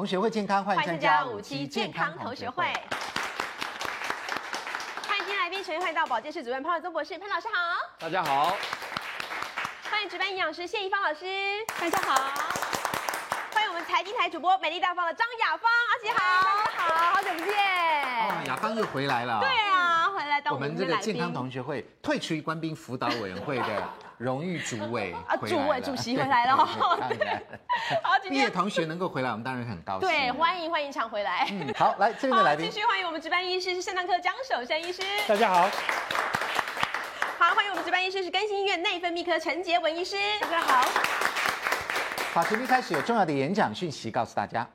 [0.00, 2.64] 同学会健康，欢迎参加五期健康同学会。
[5.06, 7.76] 欢迎今天来宾，首先欢迎到保健室主任潘伟宗博士，潘老师好。
[7.98, 8.56] 大家好。
[9.90, 11.26] 欢迎值班营养师谢宜芳老师，
[11.78, 12.14] 大家好。
[13.52, 16.18] 欢迎我们财经台主播美丽大方的张雅芳阿姐好，
[16.64, 17.52] 大家好，好久不见。
[17.52, 19.38] 哦，雅芳又回来了。
[19.40, 19.50] 对
[20.50, 26.56] 我们这个健康同学会退出于官兵辅导委员会的 荣誉主委啊，主委主席回来了。
[28.02, 30.08] 好，毕业同学能够回来，我们当然很高兴。
[30.08, 31.46] 对，欢迎欢迎常回来。
[31.50, 35.68] 嗯，好，来这边的来宾，继续欢迎我们值班医师是肾脏科江守山医师，大家好。
[37.38, 40.86] 好，欢迎我们值班医师是更新医院内分泌科陈杰文医师，大家好。
[42.34, 44.68] 好，节目一开始有重要的演讲讯息告诉大家。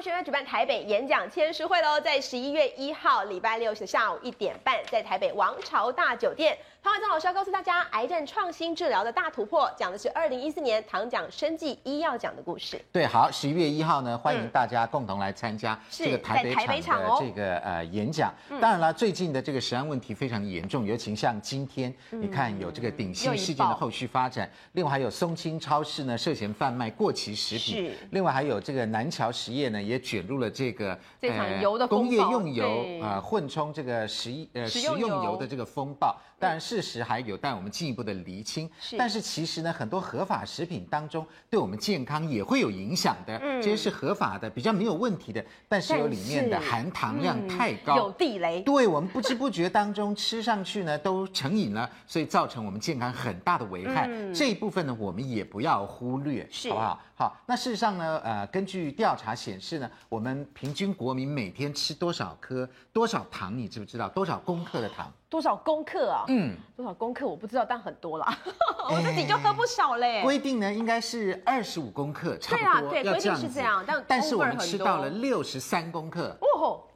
[0.00, 6.56] 学院举办台北演讲签书会喽，在十一月一号礼拜六的下午一点半，在台北王朝大酒店。
[6.88, 12.82] 潘伟宗老师要告诉大家，癌症创新治疗的大突破，讲的是二零一四年唐奖生技医药奖的故事。
[12.90, 18.32] 对，好，十一月一号呢，欢迎大家共同来参加这个台北场的这个呃演讲。
[18.58, 36.16] 当然了，最近的这个食安问题非常严重，尤其像今天，你看有这个鼎新事件的后续发展，另外还有松青超市呢涉嫌贩卖过期食品，另外还有这个南桥实业呢也卷入了这个这场油的工业用油啊混充这个食呃食用油的这个风暴。
[36.40, 38.70] 当然，事实还有待我们进一步的厘清。
[38.80, 43.36] 是，但是其实呢，很多合法食品当中对我们健康也会有影响的。
[43.38, 48.62] 嗯，这些是合法的，比较没有问题的，但是有里面的含糖量太高，有地雷。
[48.62, 54.06] 对，我们不知不觉当中吃上去呢，都成瘾了，所以造成我们健康很大的危害。
[54.08, 57.00] 嗯，这一部分呢，我们也不要忽略，是好不好？
[57.14, 64.08] 好，那事实上呢，呃，根据调查显示呢，我们平均国民每天吃多少颗、多少糖，你知不知道？
[64.08, 65.12] 多少公克的糖？
[65.28, 66.24] 多少公克啊？
[66.28, 68.38] 嗯，多少公克我不知道，但很多啦。
[68.90, 70.22] 我自己就喝不少嘞。
[70.22, 72.90] 规定呢，应该是二十五公克，差不多。
[72.90, 76.36] 对啊，对，规定是这样，但但是我们吃到了六十三公克。
[76.40, 76.88] 哦吼，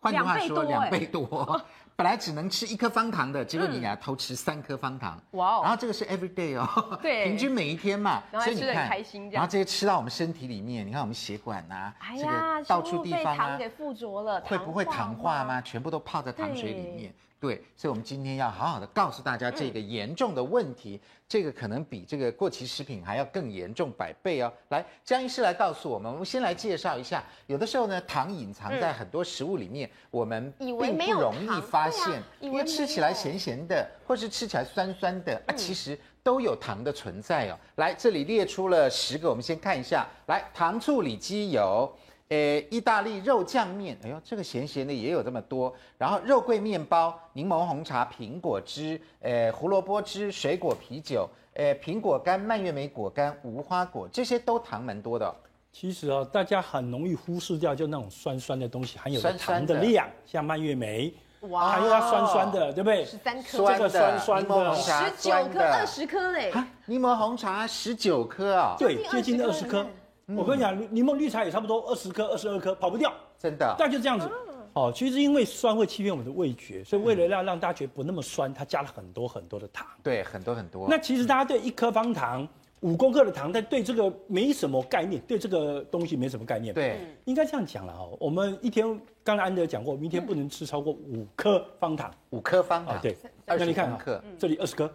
[0.00, 1.60] 换句话说，两倍多。
[1.96, 5.60] 本来只能吃一颗方糖的，结果你给他偷吃三颗方糖，哇哦！
[5.62, 6.68] 然后这个是 every day 哦，
[7.00, 8.90] 对，平均每一天嘛，所以你看，
[9.32, 15.58] 然后这些吃到我们身体里面，你看我们血管呐，这个到处地方啊，给附着了，会不会糖化吗？
[15.62, 17.14] 全部都泡在糖水里面。
[17.38, 20.98] 对，所以，我们今天要好好的告诉大家这个严重的问题，
[21.28, 24.50] 这个可能比这个过期食品还要更严重百倍哦。
[24.70, 37.58] 来，江医师来告诉我们，我们先来介绍一下，有的时候呢，糖隐藏在很多食物里面，我们并不容易发现，因为吃起来咸咸的，或是吃起来酸酸的啊，其实都有糖的存在哦。
[37.74, 41.94] 来，这里列出了十个，我们先看一下，来，糖醋里脊有。
[42.28, 45.72] 诶，意大利肉酱面，哎呦，这个咸咸的也有这么多。
[45.96, 55.32] 然后肉桂面包、柠檬红茶、苹果汁、诶胡萝卜汁、水果啤酒、诶苹果干、蔓越莓果干、无花果，这些都糖蛮多的。
[55.72, 63.04] 其实啊，大家很容易忽视掉，就那种酸酸的东西含有的糖的量，像蔓越莓，哇，还有它酸酸的，对不对？
[63.04, 66.50] 十三颗，这个酸酸的，十九颗、二十颗嘞。
[66.86, 69.86] 柠檬红茶十九颗啊，对，接近二十颗。
[70.34, 73.76] 我跟你讲，柠檬绿茶也差不多二十颗、二十二颗，跑不掉，真的。
[73.78, 74.28] 但就这样子，
[74.72, 79.86] 哦，其实因为酸会欺骗我们的味觉，所以为了让让大家觉得不那么酸，它加了很多很多的糖。
[80.02, 80.88] 对，很多很多。
[80.88, 82.46] 那其实大家对一颗方糖
[82.80, 86.74] 五公克的糖，但对这个没什么概念，对这个东西没什么概念。
[86.74, 88.16] 对，应该这样讲了哦。
[88.18, 92.12] 我们一天，刚才安德讲过，明天不能吃超过五颗方糖。
[92.30, 93.16] 五颗方糖，对。
[93.46, 94.04] 那你看啊，
[94.36, 94.92] 这里二十颗，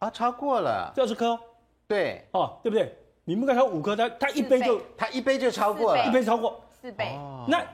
[0.00, 0.92] 啊，超过了。
[0.92, 1.38] 这二十颗，
[1.86, 2.92] 对，哦，对不对？
[3.26, 6.62] 你们刚才五颗，它它一杯就它一杯就超过了，一杯超过。
[6.80, 7.18] 四杯。
[7.48, 7.64] 那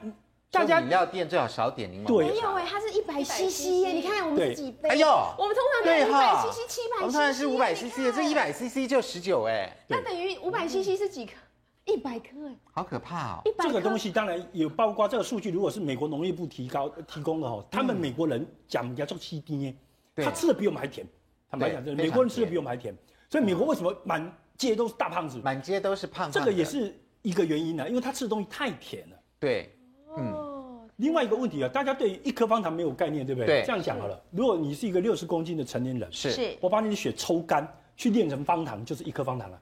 [0.49, 2.07] 大家饮料店最好少点柠檬。
[2.07, 4.89] 对，没有哎，它是一百 CC 耶，你看我们是几杯？
[4.89, 5.07] 哎呦，
[5.37, 9.75] 我们通常都一百 CC、七百 CC，我们通常是五百 CC，这一百 CC 就十九哎。
[9.87, 11.33] 那等于五百 CC 是几颗？
[11.83, 13.41] 一百颗哎，好可怕哦！
[13.59, 19.75] 这个东西当然有包括这个数据，如果是美国农业部提高提供的哈，他们美国人讲叫做 CD，
[20.15, 21.05] 他吃的比我们还甜。
[21.49, 22.95] 坦白讲，美国人吃的比我们还甜，
[23.29, 24.31] 所以美国为什么满？
[24.61, 26.37] 街都是大胖子，满街都是胖子。
[26.37, 29.17] 这个也是一个原因呢，因为他吃的东西太甜了。
[29.39, 29.75] 对，
[30.15, 30.87] 嗯。
[30.97, 33.61] 另外一个问题啊，大家对一颗方糖没有概念，对不对？
[33.61, 33.63] 对。
[33.65, 39.59] 这样讲好了，如果你是一个六十公斤的成年人，是，我把你的血抽干，去炼成方糖，就是一颗方糖了。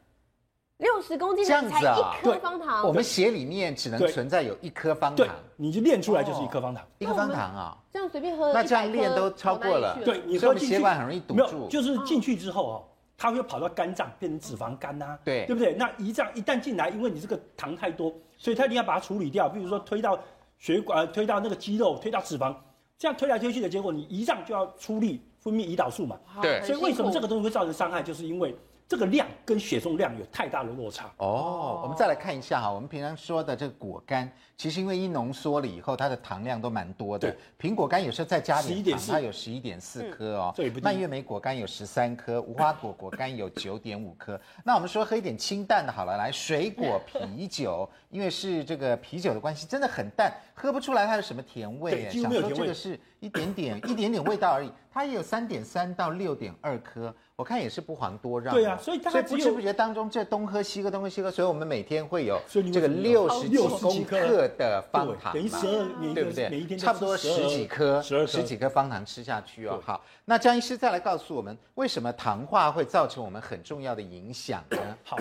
[0.79, 7.77] 六十公斤的才一颗方糖，我们血里面只能存在有一颗方糖，你就炼出来就是一颗方糖，一颗方糖啊。
[7.91, 12.83] 这样随便喝，那这样炼都超过了，对，你喝血管很容易堵住，就是进去之后哦。
[13.19, 15.73] 它会跑到肝脏变成脂肪肝呐、啊，对，对不对？
[15.73, 19.49] 那胰脏一旦进来，因为你这个糖太多，所以它一定要把它处理掉。
[19.49, 20.17] 比如说推到
[20.57, 22.55] 血管，推到那个肌肉，推到脂肪，
[22.97, 26.17] 这样推来推去的结果，你胰脏就要出力分泌胰岛素嘛。
[26.41, 26.61] 对。
[26.63, 28.01] 所以为什么这个东西会造成伤害？
[28.01, 28.55] 就是因为
[28.87, 31.81] 这个量跟血中量有太大的落差哦。
[31.83, 37.31] 我们再来看一下哈，我们平常说的这个果干，其实因为一浓缩了以后，它的糖量都蛮多的。
[37.31, 40.53] 对，苹果干有时候再加点糖，它有十一点四颗哦。
[40.83, 44.37] 蔓越莓果干有十三颗，无花果果干有九点五颗。
[44.65, 52.09] 那我们说喝一点清淡的好了，来水果啤酒，因为是这个啤酒的关系，真的很淡，喝不出来它有什么甜味。
[52.11, 52.53] 甜味。
[52.53, 57.15] 这个是一点点 一点点味道而已，它也有三点三到六点二颗。
[57.37, 58.53] 我看也是不遑多让。
[58.53, 66.49] 对啊，所以大概不知不觉当中，这东喝西喝，东喝西喝，所以我们每天会有这个六十几公克的方糖，等于十二，对不对？
[66.49, 69.81] 每一天差不多十几颗，十十几颗方糖吃下去哦。
[69.85, 74.97] 好，那江医师再来告诉我们，为什么糖化会造成我们很重要的影响呢？
[75.03, 75.17] 好，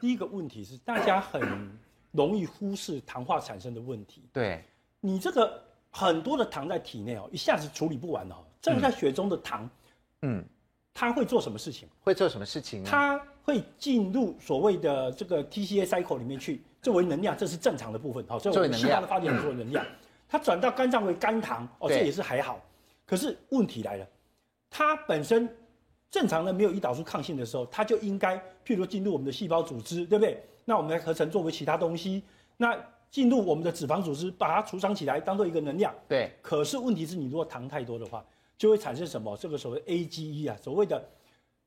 [0.00, 1.70] 第一个问题是大家很
[2.12, 4.22] 容易忽视糖化产生的问题。
[4.32, 4.64] 对，
[5.00, 9.68] 你这个很多的糖在体内哦，一下子处理不完哦，这个在血中的糖，
[10.22, 10.44] 嗯。
[10.94, 11.88] 它会做什么事情？
[12.02, 12.88] 会做什么事情呢？
[12.90, 18.22] 它会进入所谓的这个 TCA cycle 里面去，作为能量，这是正常的部分。
[18.28, 19.86] 好，作为细胞的发电作为能量，
[20.28, 22.60] 它转到肝脏为肝糖，哦，这也是还好。
[23.06, 24.06] 可是问题来了，
[24.68, 25.48] 它本身
[26.10, 30.44] 正常的没有胰岛素抗性的时候，它就应该，譬如说进入我们的细胞组织，对不对？
[30.64, 32.22] 那我们来合成作为其他东西，
[32.56, 32.76] 那
[33.10, 35.94] 进入我们的脂肪组织，把它储藏起来，当做一个能量。
[36.08, 36.30] 对。
[36.42, 38.24] 可是问题是你如果糖太多的话。
[38.58, 39.36] 就会产生什么？
[39.36, 41.04] 这个所谓 AGE 啊，所谓的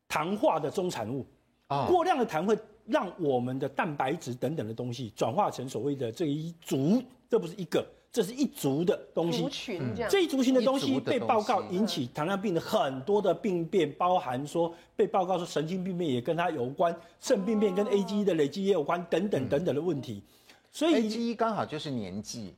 [0.08, 1.28] 糖化的中产物
[1.68, 9.42] 啊，过量的糖会让我们的蛋白质等等的东西转化成所谓的这一族，这不是一个，这是一族的东西。
[9.42, 10.10] 族群这样。
[10.12, 20.24] 这一族群的东西被报告引起糖尿病的很多的病变，包含说被报告说神经病变也跟它有关，肾病变跟 AGE 的累积也有关，等等等等的问题。
[20.72, 22.54] 所以 AGE 刚好就是年纪，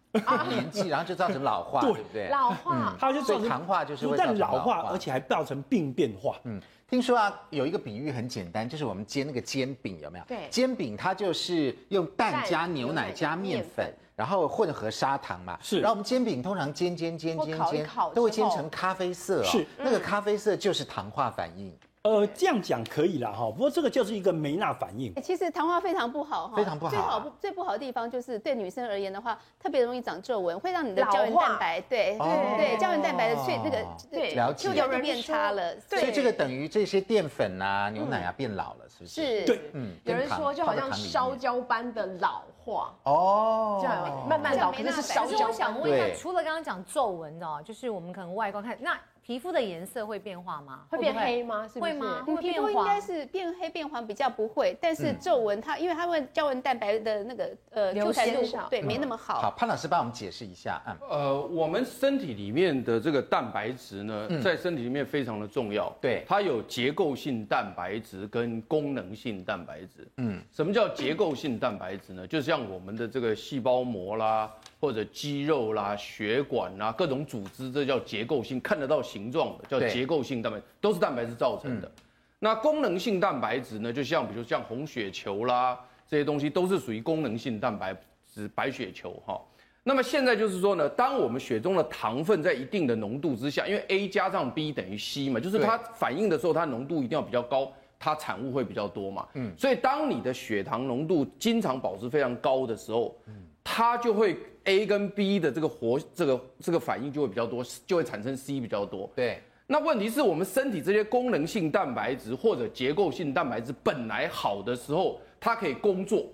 [0.50, 2.28] 年纪，然后就造成老化，对不对？
[2.30, 6.36] 老化，它就造成糖化，就是不但老化，而且还造成病变化。
[6.46, 10.25] 嗯，听说啊，有一个比喻很简单，就是我们煎那个煎饼，有没有？
[10.25, 15.60] 对，煎饼它就是用蛋加牛奶加面粉，然后混合砂糖嘛。
[15.62, 15.81] 是。
[15.81, 17.86] 然后我们煎饼通常煎煎煎煎煎，
[18.16, 19.44] 都会煎成咖啡色哦。
[19.44, 19.68] 是。
[19.78, 21.78] 那个咖啡色就是糖化反应。
[22.07, 25.13] 呃，这样讲可以了哈，不过这个就是一个梅纳反应。
[25.21, 26.89] 其实糖化非常不好哈，非常不好。
[26.89, 35.77] 最好不最不好的地方就是对女生而言的话，特别容易长皱纹，会让你的胶原蛋白，对对对，胶原蛋白的脆那个对，就有人变差了。
[35.81, 39.42] 所以这个等于这些淀粉啊、牛奶啊变老了，是不是？
[39.42, 39.45] 是。
[39.45, 39.94] 对，嗯。
[40.06, 45.31] 有人说就好像烧焦般的老化哦，这样慢慢老，可能是烧焦。
[45.31, 48.98] 其实我想问一下，除了刚刚讲皱纹的，就是我们可能外观看那。
[49.28, 50.86] 皮肤的颜色会变化吗？
[50.90, 51.68] 会变黑吗？
[51.68, 51.92] 是不是？
[51.92, 52.24] 会吗？
[52.40, 58.40] 皮肤应该是变黑变黄比较不会，但是皱纹它因为它会胶原蛋白的那个呃流传度
[58.70, 59.42] 对没那么好。
[59.42, 60.98] 好，潘老师帮我们解释一下啊。
[61.10, 65.94] 呃，我们身体里面的这个蛋白质呢，在身体里面非常的重要。
[66.00, 70.08] 对，它有结构性蛋白质跟功能性蛋白质。
[70.16, 72.26] 嗯，什么叫结构性蛋白质呢？
[72.26, 74.50] 就像我们的这个细胞膜啦。
[74.80, 81.88] 或者肌肉啦、血管啦、各种组织，这叫结构性，看得到形状的叫结构性蛋白，都是蛋白质造成的。
[81.88, 82.04] 嗯、
[82.38, 83.92] 那功能性蛋白质呢？
[83.92, 87.96] 就像比如像红血球啦这些东西，都是属于功能性蛋白
[88.31, 89.42] 质，白血球哈。
[89.84, 99.28] 那么现在就是说呢，当我们血中的糖分在一定的浓度之下，因为 A 加上 B 等于 C 嘛，就是它反应的时候，它浓度一定要比较高，它产物会比较多嘛。
[99.34, 103.34] 嗯，所以当你的血糖浓度经常保持非常高的时候，嗯。
[103.69, 109.09] 它就会 A 跟 B 的这个活这个这个反应就会比较多，就会产生 C 比较多。
[109.16, 116.28] 对，那问题是我们身体这些功能性蛋白质或者结构性蛋白质本来好的时候，它可以工作，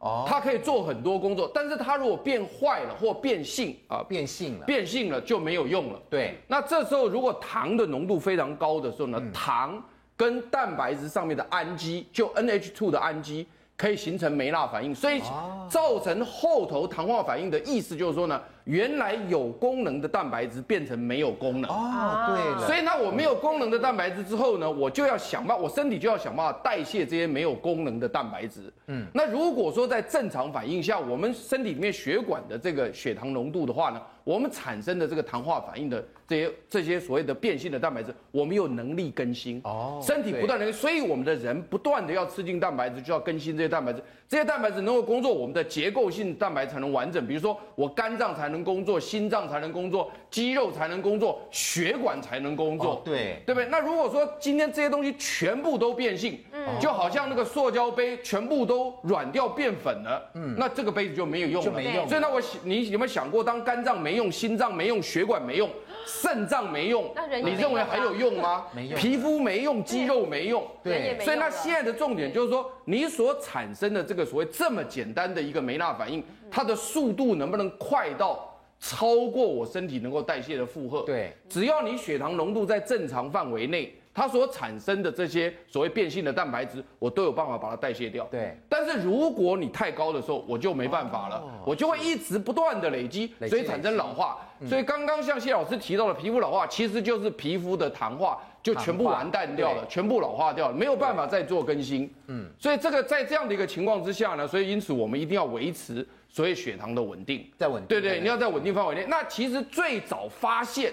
[0.00, 6.00] 哦，它可以做很多工作，但是它如果变坏了或变性啊，变性了，变性了就没有用了。
[6.10, 9.82] 对，那这时候如果糖的浓度非常高的时候呢，嗯、糖
[10.14, 13.46] 跟蛋白质上面的氨基，就 NH2 的氨基。
[13.78, 15.22] 可以形成梅纳反应，所以
[15.70, 21.70] 造成后头糖化反应的意思就是说呢，原来有功能的蛋白质变成没有功能。
[21.70, 22.66] 哦，对了。
[22.66, 28.62] 所以呢，我没有功能的蛋白质之后呢，我就要想办法，我身体就要想办法代谢这些没有功能的蛋白质。
[28.88, 39.58] 嗯，那如果说在正常反应下，我们身体里面血管的这个血糖浓度的话呢，我们产生的这个糖化反应的这些这些所谓的变性的蛋白质，我们有能力更新。
[39.64, 44.02] 哦，身体不断的，所以我们的人不断的要吃进蛋白质，就要更新这些蛋白质。
[44.28, 47.26] 这些蛋白质能够工作，我们的结构性蛋白才能完整。
[47.26, 53.68] 比如说，我肝脏才能能工作，心脏才能工作，肌肉才能工作，血管才能工作，对，对不对？
[53.70, 62.08] 那如果说今天这些东西全部都变性，嗯，就好像那个塑胶杯全部都软掉变粉了，嗯，那这个杯子就没有用了，就没用。
[62.08, 65.70] 所以那我你有没有想过，当肝脏没用，心脏没用，血管没用，
[66.06, 67.12] 肾脏没用，
[67.44, 68.66] 你认为还有用吗？
[68.74, 68.98] 没用。
[68.98, 71.18] 皮肤没用，肌肉没用，对。
[71.20, 78.44] 所以那现在的重点就是说，你所产生的这个所谓这么简单的一个梅纳反应，它的速度能不能快到？
[78.80, 88.26] 超过我身体能够代谢的负荷，对，只要你血糖浓度在正常范围内，它所产生的这些所谓变性的蛋白质，我都有办法把它代谢掉。
[88.32, 94.38] 对，但是如果你太高的时候，我就没办法了，哦、我就会一直不断的累积，所以产生老化。
[94.68, 102.12] 所以刚刚像谢老师提到的皮肤老化，其实就是皮肤的糖化就全部完蛋掉了，全部老化掉了，没有办法再做更新。
[102.26, 106.04] 嗯，所以这个在这样的一个情况之下呢，所以因此我们一定要维持。
[106.30, 109.06] 所以血糖的稳定，在稳定，对对，你要在稳定范围内。
[109.08, 110.92] 那其实最早发现，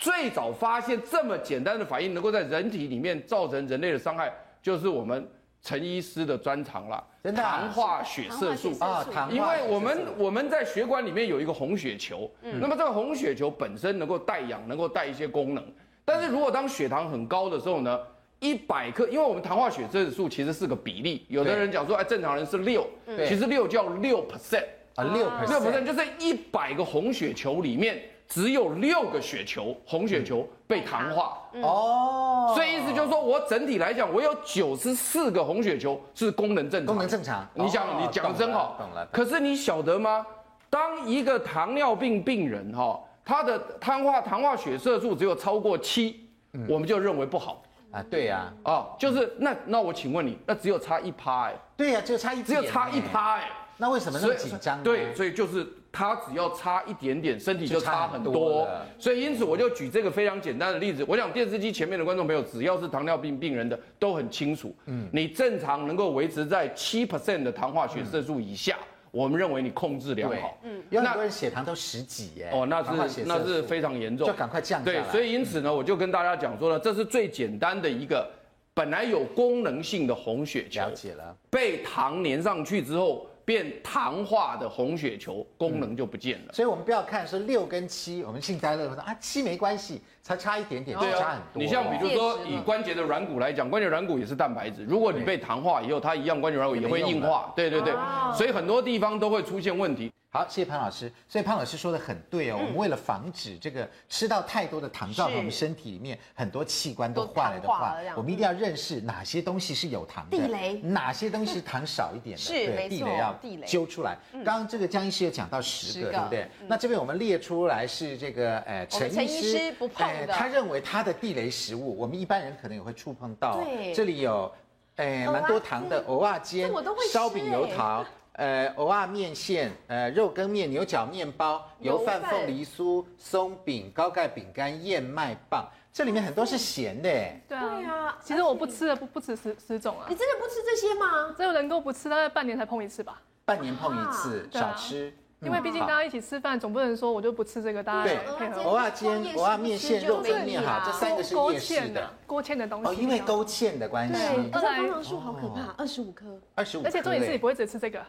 [0.00, 5.28] 最早发现这么简单的反应能够在人体里面造成人类的伤害，就是我们
[5.62, 7.06] 陈医师的专长了。
[7.36, 8.72] 糖化血色素。
[8.80, 15.62] 啊，糖因为我们我们在血管里面有一个红血球，那么这个红血球本身能够带氧，能够带一些功能。
[16.04, 18.00] 但是如果当血糖很高的时候呢？
[18.42, 22.88] 一百克，因为我们糖化血色素其实是个比例，有的人讲说，哎，正常人是六，
[23.28, 24.64] 其实六叫六 percent
[24.94, 37.44] 啊，六六 percent 就是一百个红血球里面只有六个血球红血球被糖化哦，所以意思就是说我整体来讲，我有九十四个红血球是功能正常，功能正常。
[37.54, 39.04] 你想，你讲的真好，懂了。
[39.12, 40.24] 可是你晓得吗？
[40.70, 46.28] 当一个糖尿病病人哈，他的糖化糖化血色素只有超过七，
[46.68, 47.60] 我们就认为不好。
[47.90, 54.80] 啊，对呀，哦，就是那那我请问你，那只有差一趴哎，对呀，就差一，只有差一趴哎，那为什么那么紧张？
[54.84, 58.68] 对，所以就是他只要差一点点，身体就差很多。
[58.98, 68.76] 所以因此我就举这个非常简单的例子，我想电视机前面的观众朋友，只要是糖尿病病人的都很清楚，嗯，你正常能够维持在七 percent 的糖化血色素以下。
[69.10, 75.00] 我们认为你控制良好，嗯，有很多人血糖都十几耶，哦，那是那是非常严重，就赶快降下来。
[75.02, 78.30] 对，所以因此呢，我就跟大家讲说呢，这是最简单的一个
[78.72, 83.26] 本来有功能性的红血球，了解了，被糖粘上去之后。
[83.50, 91.60] 变糖化的红血球功能就不见了，嗯、所以我们不要看是六跟七，我们幸灾乐祸说啊七没关系，才差一点点，就差很多。
[91.60, 97.92] 你像比如说以关节的软骨来讲，关节软骨也是蛋白质，如果你被糖化以后，它一样关节软骨也会硬化，对对对，
[98.36, 100.12] 所以很多地方都会出现问题。
[100.32, 101.10] 好，谢谢潘老师。
[101.28, 112.98] 所以潘老师说的很对哦，我们为了防止这个吃到太多的糖，造成我们身体里面很多器官都坏了的话，我们一定要认识哪些东西是有糖的，地雷，哪些东西糖少一点的， 是没错，
[113.42, 114.16] 地雷要揪出来。
[114.32, 116.48] 刚刚这个江医师有讲到十个，对不对？
[116.68, 123.56] 那这边我们列出来是这个呃陈医师不碰的，他认为他的地雷食物，我们一般人可能也会触碰到。
[123.64, 124.48] 对，这里有
[124.94, 126.70] 诶蛮多糖的蚵仔煎、
[127.12, 128.06] 烧饼油条。
[128.32, 137.10] 呃，蚵仔面线，呃，肉羹面、牛角面包、油饭、凤梨酥、松饼、高钙饼干、燕麦棒，这里面很多是咸的。
[137.48, 140.06] 对啊，其实我不吃的不不止十十种啊。
[140.08, 141.34] 你真的不吃这些吗？
[141.36, 143.20] 只有能够不吃，大概半年才碰一次吧。
[143.44, 145.12] 半年碰一次，少吃。
[145.42, 148.62] 因为毕竟大家一起吃饭，总不能说我就不吃这个，大家配合。
[148.62, 152.10] 我要煎、我要面线、肉羹面，哈，这三个是夜市的。
[152.26, 152.88] 勾芡的东西。
[152.88, 154.12] 哦，因为勾芡的关系。
[154.12, 156.38] 对，而且蜂糖素好可怕，二十五颗。
[156.54, 156.82] 二十五。
[156.84, 158.04] 而且重点是你不会只吃这个。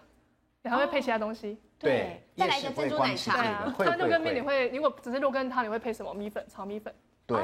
[0.64, 3.36] 你还会配其他东西，对，再来一个珍珠奶茶。
[3.36, 6.14] 对啊汤肉羹面你会，如果只是肉羹汤，你会配什么？
[6.14, 6.94] 米粉，炒米粉。
[7.26, 7.40] 对，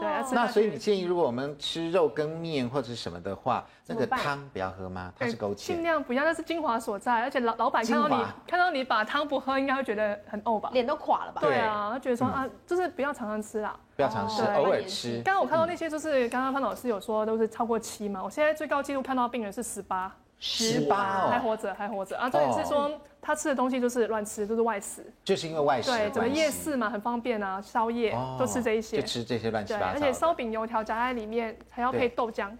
[0.00, 0.08] 对。
[0.32, 5.12] 那所以你建议，如果我们吃肉跟面或者什么的话，那个汤不要喝吗？
[5.18, 5.54] 它是勾芡。
[5.54, 7.20] 尽量不要，那是精华所在。
[7.20, 10.70] 而且老老板看到你看到你把汤不喝，应该会觉得很呕吧？
[10.72, 11.40] 脸都垮了吧？
[11.42, 15.22] 对啊，他觉得说啊，就是不要常常吃啦，不要常吃，偶尔吃。
[15.22, 20.12] 刚刚我看到那些，就是刚刚潘老师有说都是超过七嘛，我现在最高纪录看到病人是十八。
[20.40, 22.28] 十八哦，还活着，还活着啊！
[22.28, 25.90] 重点是说他吃的东西就是乱吃，都是外食，就是因为外食。
[25.90, 29.86] 对，整个夜市嘛，很方便啊，宵夜都吃这一些，就吃这些乱七八糟。
[29.92, 32.50] 而且烧饼油条夹在里面还要配豆浆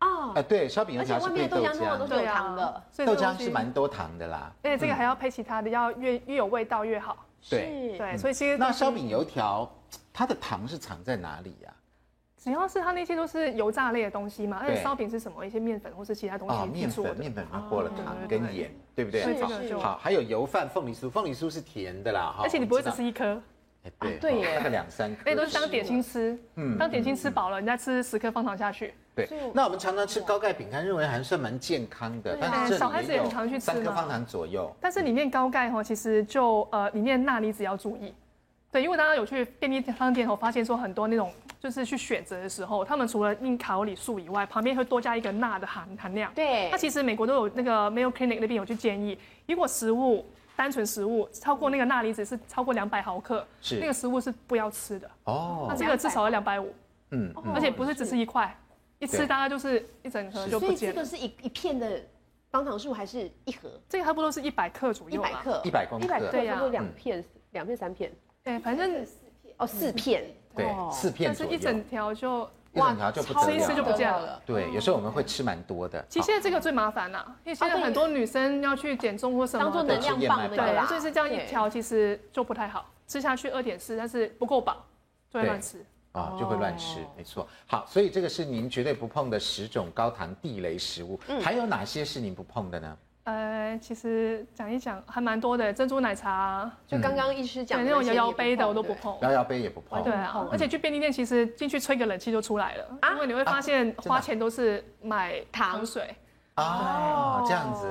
[0.00, 4.52] 哦，哎，对，烧饼油条是配豆浆，都是有糖的，豆浆是蛮多糖的啦。
[4.62, 7.16] 而且这个还要配其他的，要越越有味道越好。
[7.50, 9.68] 对对，所以其实那烧饼油条
[10.12, 11.72] 它的糖是藏在哪里呀？
[12.42, 15.44] 主要是它那些都是油炸类的东西嘛，而且烧饼是什么？
[15.44, 19.24] 一些面粉或是其他东西面粉，面粉它过了糖跟盐，对不对？
[19.74, 23.40] 好，还有油饭、凤梨酥，凤梨酥是甜的啦，而且你不会只吃一颗，
[23.98, 24.18] 对，
[24.56, 34.72] 大概两三颗，那都是当点心吃，嗯，当点心吃饱了，你再吃十颗方糖下去，对，那我们常常吃高钙饼干，认为还算蛮健康的，但是小孩子也很常去吃三颗方糖左右。
[34.80, 38.14] 但是里面高钙哈，其实就呃里面钠离子要注意。
[38.70, 46.32] 对，因为大家有去便利商店后发现说很多那种就是去选择的时候，他们除了印卡路里数以外，旁边会多加一个钠的含含量。
[46.34, 50.24] 对，那其实美国都有那个 Mayo Clinic 那边有去建议，如果食物
[50.54, 55.10] 单纯食物超过那个钠离子是超过两百毫克，是那个食物是不要吃的。
[55.24, 56.72] 哦，那这个至少要两百五。
[57.10, 58.54] 嗯，而且不是只吃一块，
[58.98, 60.76] 一吃大概就是一整盒就不见了。
[60.76, 62.02] 所以这个是一一片的
[62.50, 63.80] 方糖素还是一盒？
[63.88, 65.18] 这个差不多是一百克左右。
[65.18, 68.12] 一百克，一百公克，一百克，差不多两片，两片三片。
[68.44, 70.24] 对，反正四片哦，四片，
[70.54, 74.40] 对，四片，但是一整条就一整条就不吃一次就不见了。
[74.44, 76.04] 对，有时候我们会吃蛮多的。
[76.08, 84.84] 其实现在这个最麻烦啦，因为现在很多女生要去减重或什么，当做能量棒，对，所以是这样一条，其实就不太好，吃下去二点四，但是不够饱，
[85.30, 85.84] 就会乱吃。
[86.12, 87.46] 啊，就会乱吃，没错。
[87.66, 92.96] 好，所以这个是您绝对不碰的十种高糖地雷食物，还有哪些是您不碰的呢？
[93.28, 100.02] 呃，其实讲一讲还蛮多的，珍珠奶茶，就刚刚医师讲的那种摇摇杯的我都不碰，摇摇杯也不碰。
[100.02, 106.08] 对啊，而且去便利店其实进去吹个冷气就出来了，因为你会发现花钱都是买糖水。
[106.58, 107.86] 哦，这样子，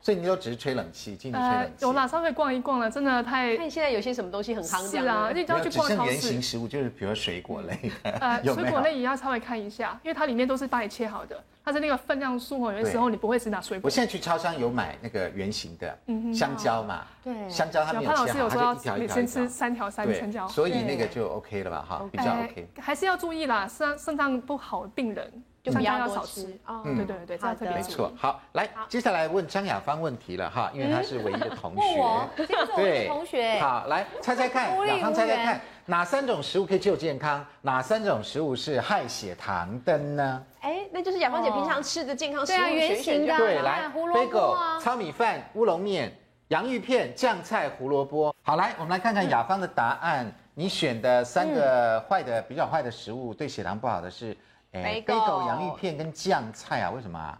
[0.00, 1.84] 所以你就只是吹冷气，进去吹冷气。
[1.84, 3.56] 有啦，稍微逛一逛了，真的太。
[3.56, 6.10] 看现在有些什么东西很夯，是啊，而且要去逛超市。
[6.10, 13.86] 原型食物就是比如水果类 的，呃，水果类也要稍微看一下，因为它里面都是帮你切好的，它是那个分量数哦，有的时候你不会只拿水果。
[13.86, 15.98] 我现在去超商有买那个圆形的，
[16.34, 19.14] 香蕉嘛，对，香蕉它没有切好，它就一条一条。
[19.14, 21.86] 先吃三条三香蕉，所以那个就 OK 了吧？
[21.88, 22.68] 哈，比较 OK。
[22.80, 25.42] 还是要注意啦，肾肾脏不好的病人。
[25.62, 28.10] 就不要少吃哦，对对对，这样特别没错。
[28.16, 33.60] 好，来，接下来问张雅芳问题了哈，因为她是唯一 的同学，对，同学。
[33.60, 37.46] 好，来猜猜看，雅芳猜猜看，哪三种食物可以救健康？
[37.60, 40.44] 哪三种食物是害血糖的呢？
[40.62, 43.36] 哎，那就是雅芳姐平常吃的健康食物，原形的。
[43.36, 46.12] 对，来，bagel、糙米饭、乌龙面、
[46.48, 48.34] 洋芋片、酱菜、胡萝卜。
[48.42, 50.26] 好，来，我们来看看雅芳的答案。
[50.54, 54.36] 你选的三个坏的、比较坏的食物，对血糖不好的是。
[54.72, 57.38] 哎，贝狗、洋芋片跟酱菜啊，为什么啊？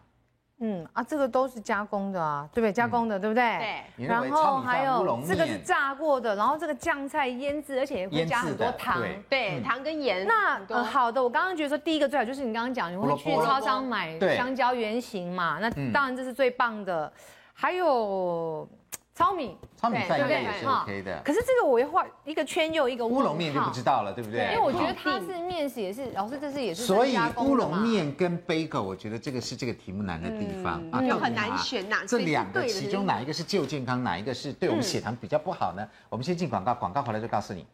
[0.64, 2.72] 嗯啊，这个都是加工的啊，对不对？
[2.72, 3.58] 加工的，对不对？
[3.96, 4.06] 对。
[4.06, 10.24] 然后还有这个是炸过的，然后这个酱菜腌制，而且也会加很多糖，对，糖跟盐。
[10.26, 15.58] 那好的，我刚刚觉得说第一个最好就是你刚刚讲，你会去超商买香蕉原型嘛？
[15.60, 17.12] 那当然这是最棒的。
[17.54, 18.68] 还有。
[19.14, 21.20] 糙米，糙米饭应该也是 OK 的。
[21.22, 24.52] 可是这个我要画一个圈又一个乌龙面就不知道了，对不对？
[24.52, 26.84] 因为我觉得它是面食也是，老师这是也是。
[26.84, 35.86] 所以乌龙面跟 bagel，我觉得这个是这个题目难的地方啊，就很难选哪这两个其中哪一个是旧健康，哪一个是对我们血糖比较不好呢？
[36.08, 37.66] 我们先进广告，广告回来就告诉你。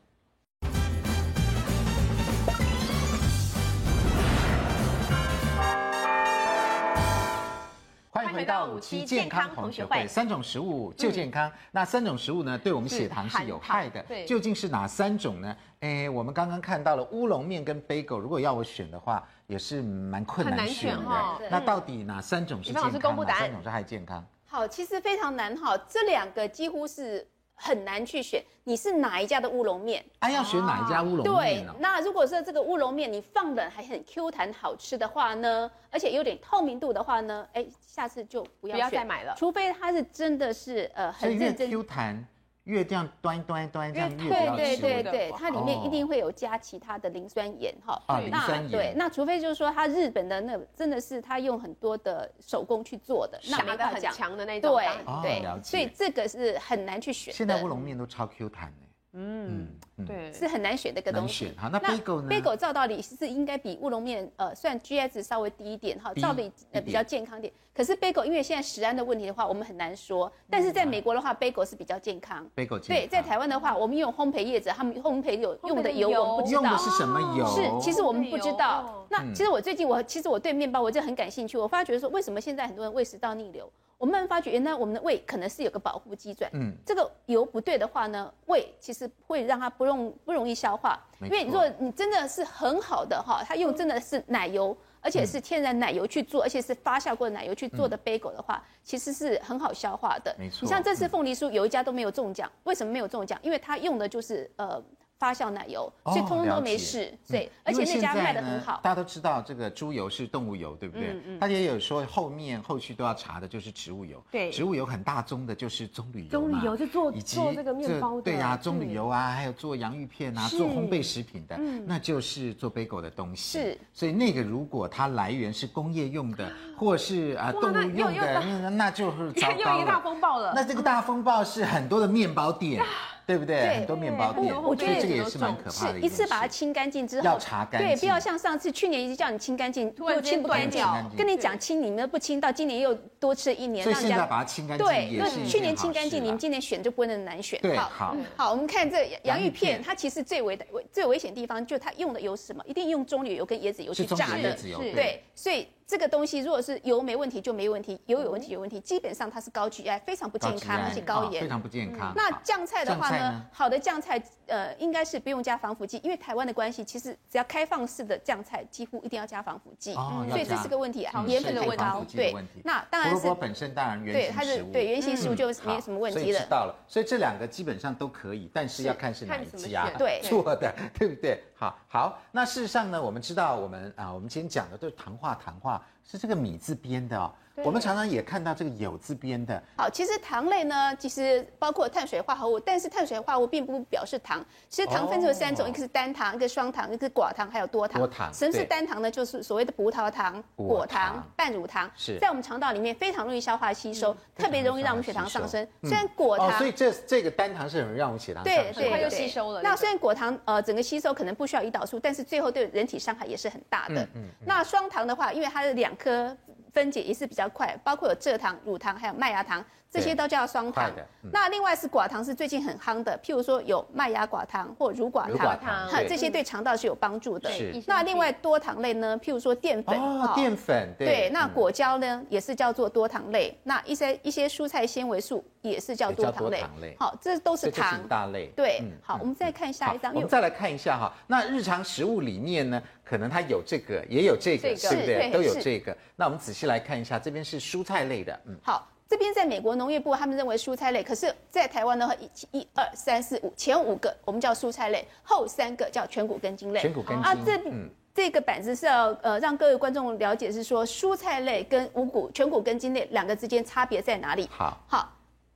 [8.39, 11.51] 回到五期健康同学会，三种食物就健康。
[11.73, 14.05] 那三种食物呢，对我们血糖是有害的。
[14.25, 15.57] 究竟是哪三种呢？
[15.81, 21.49] 哎，我们刚刚看到了乌龙面跟 bagel，如果要我选的话，也是蛮困难选的。
[21.51, 23.17] 那到底哪三种是健康？
[23.27, 24.25] 哪三种是害健康？
[24.47, 27.27] 好，其实非常难哈，这两个几乎是。
[27.61, 30.05] 很难去选，你是哪一家的乌龙面？
[30.21, 31.67] 哎，要选哪一家乌龙面？
[31.67, 42.27] 对，那如果说这个乌龙面你放冷还很 Q 弹好吃的话呢，而且有点透明度的话呢，哎，下次就不要不要再买了，除非它是真的是呃很认真 Q 弹。
[42.69, 48.01] 越这样端端端这样越对对对对，它里面一定会有加其他的磷酸盐哈。
[48.07, 48.71] 啊，磷酸盐。
[48.71, 54.13] 对，那除非就是说它日本的那真的是它用很多的手工去做的，那没办法讲。
[54.13, 54.77] 强的那种。
[54.77, 57.33] 对对，所以这个是很难去选。
[57.33, 58.88] 现在乌龙面都超 Q 弹的。
[59.15, 59.67] 嗯，
[60.07, 61.51] 对，是很难选的一个东西。
[61.57, 67.51] 好，那 bagel 呢？bagel 照道理是应该比乌龙面呃，算 GI 值稍微低一点哈，照理呃比较健康点。
[67.75, 70.31] 可是 bagel 因为现在食安的问题的话，我们很难说。
[70.51, 72.47] 但是在美国的话，bagel 是比较健康。
[72.55, 76.63] bagel 对，在台湾的话，我们用烘焙业者，他们烘焙有用的油，我们不知道。
[76.63, 77.47] 用的是什么油？
[77.47, 79.07] 是，其实我们不知道。
[79.09, 83.73] 那其实我最近我其实我对面包我就很感兴趣，我发觉说为什么现在很多人胃食道逆流？
[83.99, 86.49] 我慢慢发觉，原来我们的胃可能是有个保护机转。
[86.55, 90.99] 嗯，这个油不对的话呢，胃其实会让它不容不容易消化。
[91.21, 100.33] 因为如果你真的是很好的哈，它用真的是奶油，而且是天然奶油去做，而且是发酵过的奶油去做的 bagel 的话，其实是很好消化的。
[100.39, 100.61] 没错。
[100.63, 103.37] 你像这次凤梨酥有一家都没有中奖，为什么没有中奖？
[103.43, 104.81] 因为它用的就是呃
[105.19, 107.13] 发酵奶油，所以通通都没事。
[107.27, 108.81] 对，而且那家卖得很好。
[108.83, 111.09] 大家都知道这个猪油是动物油，对不对？
[111.09, 111.41] 嗯嗯。
[111.41, 114.23] 他也有说后面后续都要查的就是植物油。
[114.31, 114.51] 对。
[114.53, 116.29] 植物油很大宗的就是棕榈油。
[116.29, 118.23] 棕榈油就做做这个面包的。
[118.23, 123.59] 对呀，棕榈油啊，还有做洋芋片啊，做烘焙食品的，那就是做 bagel 的东西。
[123.59, 123.79] 是。
[123.93, 129.59] 所以那个如果它来源是工业用的，或是啊动物用的，那那就是糟糕了。
[129.59, 130.53] 又一个大风暴了。
[130.55, 132.81] 那这个大风暴是很多的面包店。
[133.29, 133.77] 对不对？
[133.77, 136.01] 很多面包店，我觉得这个也是蛮可怕的。
[136.01, 137.91] 一次把它清干净之后，要擦干净。
[137.91, 140.83] 对，不要像上次去年一直叫你清干净，又清不干净。
[141.15, 143.85] 跟你讲清，你们不清，到今年又多吃一年。
[143.85, 144.87] 所以现在把它清干净。
[144.87, 147.61] 对，那去年清干净，你们今年选就不会那么难选。
[147.61, 148.17] 对，好。
[148.35, 152.65] 好，我们看这洋芋片，它其实最危的、最危险的地方，就它用的油是什么？
[152.65, 154.57] 一定用棕榈油跟椰子油去炸的。
[154.57, 155.69] 是，对，所以。
[155.89, 162.13] 这个东西如果是油没问题就没问题，油有问题有问题，基本上它是高 GI，非常不健康，而且高盐，非常不健康。
[162.15, 171.75] 那酱菜的话呢，好的酱菜呃应该是不用加防腐剂，因为台湾的关系，其实只要开放式的酱菜几乎一定要加防腐剂，所以这是个问题啊，盐分的问
[172.07, 172.15] 题。
[172.15, 173.17] 对，那当然是。
[173.17, 176.41] 胡萝卜本身当然原型食物，对，它是对原型食物就没有什么问题了。
[176.41, 179.91] 知道了，所以这两个基本上都可以，但是要看是哪一家
[180.23, 181.43] 做的，对不对？
[181.59, 185.83] 好，好，那事实上呢，我们知道我们啊，我们今天讲的都是糖化糖化。
[186.05, 187.35] 是这个米字边的哦。
[187.65, 189.63] 我们常常也看到这个有字边的。
[189.77, 194.45] 好，其实糖类呢，其实包括碳水化合物，但是碳水化合物并不表示糖。
[194.69, 198.01] 其实糖分成三种，一个是单糖，一个双糖，一个是寡糖，还有多糖。
[198.01, 198.33] 多糖。
[198.33, 199.11] 什么是单糖呢？
[199.11, 201.91] 就是所谓的葡萄糖、果糖、半乳糖。
[201.97, 202.19] 是。
[202.19, 205.67] 在我们肠道里面非常容易消化吸收，特别容易让我们血糖上升。
[205.83, 206.59] 虽然果糖。
[206.59, 208.75] 所以这这个单糖是很容易让我们血糖上升。
[208.75, 209.63] 对对，它就吸收了。
[209.63, 214.03] 那虽然果糖呃整个吸收可能不需要胰岛素，但是最后对人体伤害也是很大的。
[214.15, 214.25] 嗯。
[214.47, 216.37] 那双糖的话，因为它的两颗。
[216.73, 219.65] 分解也是比较快，包括有蔗糖、乳糖，还有麦芽糖。
[219.91, 220.91] 这些都叫双糖，
[221.33, 225.27] 那另外是寡糖，是最近很夯的，譬如说有麦芽寡糖或乳寡
[225.59, 227.51] 糖，这些对肠道是有帮助的。
[227.87, 233.59] 那另外多糖类呢，譬如说淀粉，哦，淀粉，对，那果胶呢也是叫做多糖类。
[233.63, 236.63] 那一些一些蔬菜纤维素也是叫多糖类。
[236.99, 238.53] 好，这都是糖大类。
[238.55, 240.15] 对，好，我们再看下一张。
[240.15, 245.31] 我们再来看一下哈，那日常食物里面呢，可能它有这个，也有这个，对不对？
[245.33, 245.97] 都有这个。
[246.15, 248.87] 那我们仔细来看一下，这边是蔬菜类的，嗯，好。
[249.09, 256.81] 这边在美国农业部，他们认为蔬菜类，可是，在台湾的话，一、一、二、三、四、五，前五个我们叫蔬菜类，后三个叫全谷根茎类。
[256.81, 257.25] 全谷根茎。
[257.25, 264.47] 啊，这、嗯、这个板子是要呃让各位观众了解，是说蔬菜类跟五谷全谷根茎类两个之间差别在哪里？
[264.53, 265.11] 好，好，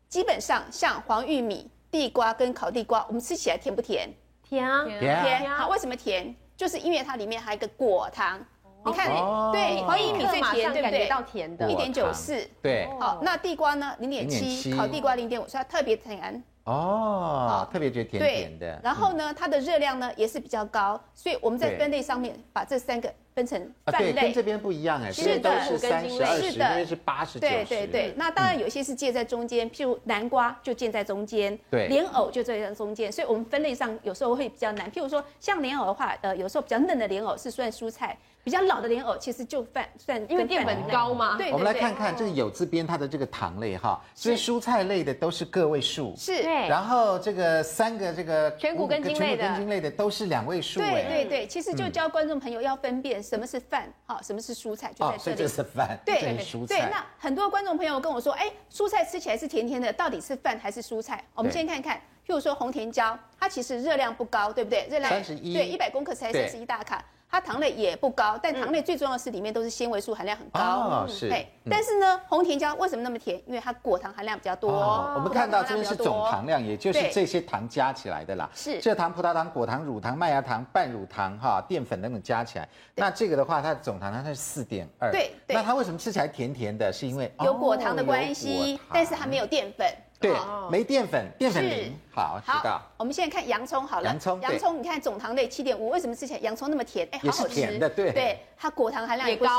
[0.08, 4.08] 基本上像黄玉米、地瓜跟烤地瓜，我们吃起来甜不甜？
[4.42, 5.50] 甜啊，甜。
[5.50, 6.34] 好，为什么甜？
[6.56, 8.42] 就是因为它里面还有一个果糖。
[8.84, 9.08] 你看，
[9.52, 11.06] 对，黄薏米最甜，对不对？
[11.08, 12.48] 到甜的，一点九四。
[12.60, 13.94] 对，好，那地瓜呢？
[14.00, 16.42] 零点七，烤地瓜零点五，所以它特别甜。
[16.64, 18.80] 哦，特别觉得甜甜的。
[18.82, 24.12] 然后呢，它的热量呢也是比较高，所以我们在分类上面把这三个分成饭类。
[24.12, 27.52] 跟这边不一样哎，是的，是三十、二十，这边是八十、九十。
[27.52, 34.90] 对对对，那当然有些是介在中间，譬如南瓜就介在中间，对，莲藕就介在中间，所以我们分类上有时候会比较难。
[34.90, 38.16] 譬如说像莲藕的话，呃，有时候比较嫩的莲藕是算蔬菜。
[38.44, 41.36] 比较老的莲藕其实就算算，因为淀粉高嘛。
[41.38, 46.12] 对，我们来看看这个有字边它的这个糖类哈，所以蔬菜类的都是个位数。
[46.18, 46.42] 是。
[46.42, 50.80] 然后这个三个这个全谷根茎类的，全谷根茎类的都是两位数。
[50.80, 55.36] 对对对，其实就教观众朋友要分辨什么是饭，好，什么是蔬菜，就在这里。
[55.36, 55.98] 哦，这是饭。
[56.04, 56.80] 对蔬菜。
[56.80, 61.22] 对，那很多观众朋友跟我说，哎，蔬菜吃起来是甜甜的，到底是饭还是蔬菜？
[61.34, 64.86] 我们先看看，譬如说红甜椒，它其实热量不高，对不对？
[64.90, 65.54] 热量三十一。
[65.54, 67.04] 对，一百公克才三十一大卡。
[67.32, 70.60] 它糖类也不高，但糖类最重要的是里面都是纤维素含量很高。
[70.60, 71.30] 哦，是。
[71.30, 73.40] 对，但是呢，红甜椒为什么那么甜？
[73.46, 74.70] 因为它果糖含量比较多。
[75.14, 78.50] 我们看到这边是总糖量，也就是这些糖加起来的啦。
[78.52, 78.78] 是。
[78.82, 85.10] 蔗糖、葡萄糖、果糖、乳糖、麦芽糖、半乳糖、哈淀粉等等加起来，那这个的话，它的总糖量它是四点二。
[85.10, 85.34] 对。
[85.48, 86.92] 那它为什么吃起来甜甜的？
[86.92, 89.88] 是因为有果糖的关系，但是它没有淀粉。
[90.20, 90.36] 对，
[90.70, 91.98] 没淀粉，淀粉零。
[92.14, 92.80] 好，知道。
[92.98, 94.06] 我们现在看洋葱好了。
[94.06, 97.08] 洋葱，洋葱，你看总糖类七点五，为什么吃起来洋葱那么甜？
[97.10, 97.54] 哎，好好吃。
[97.54, 98.12] 甜的，对。
[98.12, 99.50] 对，它果糖含量也不少，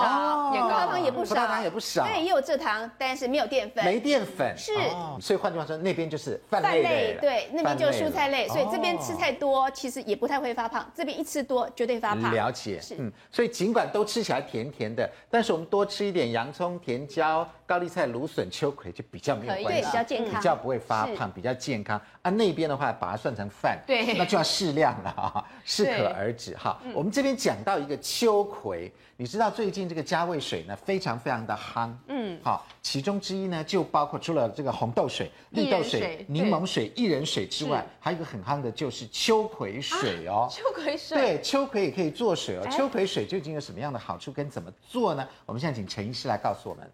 [0.51, 2.05] 葡萄糖也不少，葡萄糖也不少。
[2.05, 3.83] 对，也有蔗糖，但是没有淀粉。
[3.83, 4.53] 没淀粉。
[4.57, 4.71] 是。
[5.19, 7.17] 所以换句话说，那边就是饭类。
[7.19, 8.47] 对，那边就是蔬菜类。
[8.47, 10.89] 所以这边吃太多，其实也不太会发胖。
[10.95, 12.31] 这边一吃多，绝对发胖。
[12.31, 12.79] 了解。
[12.79, 12.95] 是。
[12.99, 19.81] 嗯，所以尽管都吃起来甜甜的，但是我们多吃一点洋葱、甜椒、高丽菜、芦笋、秋葵，就比较没有关系。
[19.81, 22.31] 对，比较健康，比较不会发胖，比较健康啊。
[22.31, 26.81] 那边的话把它算成饭，对，那就要适量了哈， 适可而止哈。
[26.93, 40.47] 我们这边讲到一个秋葵，你知道最近这个加味水呢非常非常的夯，嗯，好，其中之一呢就包括除了这个红豆水、绿豆水、柠檬水、薏仁水之外，还有一个很夯的就是秋葵水哦。
[40.51, 42.65] 秋葵水，对，秋葵也可以做水哦。
[42.71, 45.27] 秋葵水究竟有什么样的好处跟怎么做呢？
[45.45, 46.89] 我们现在请陈医师来告诉我们。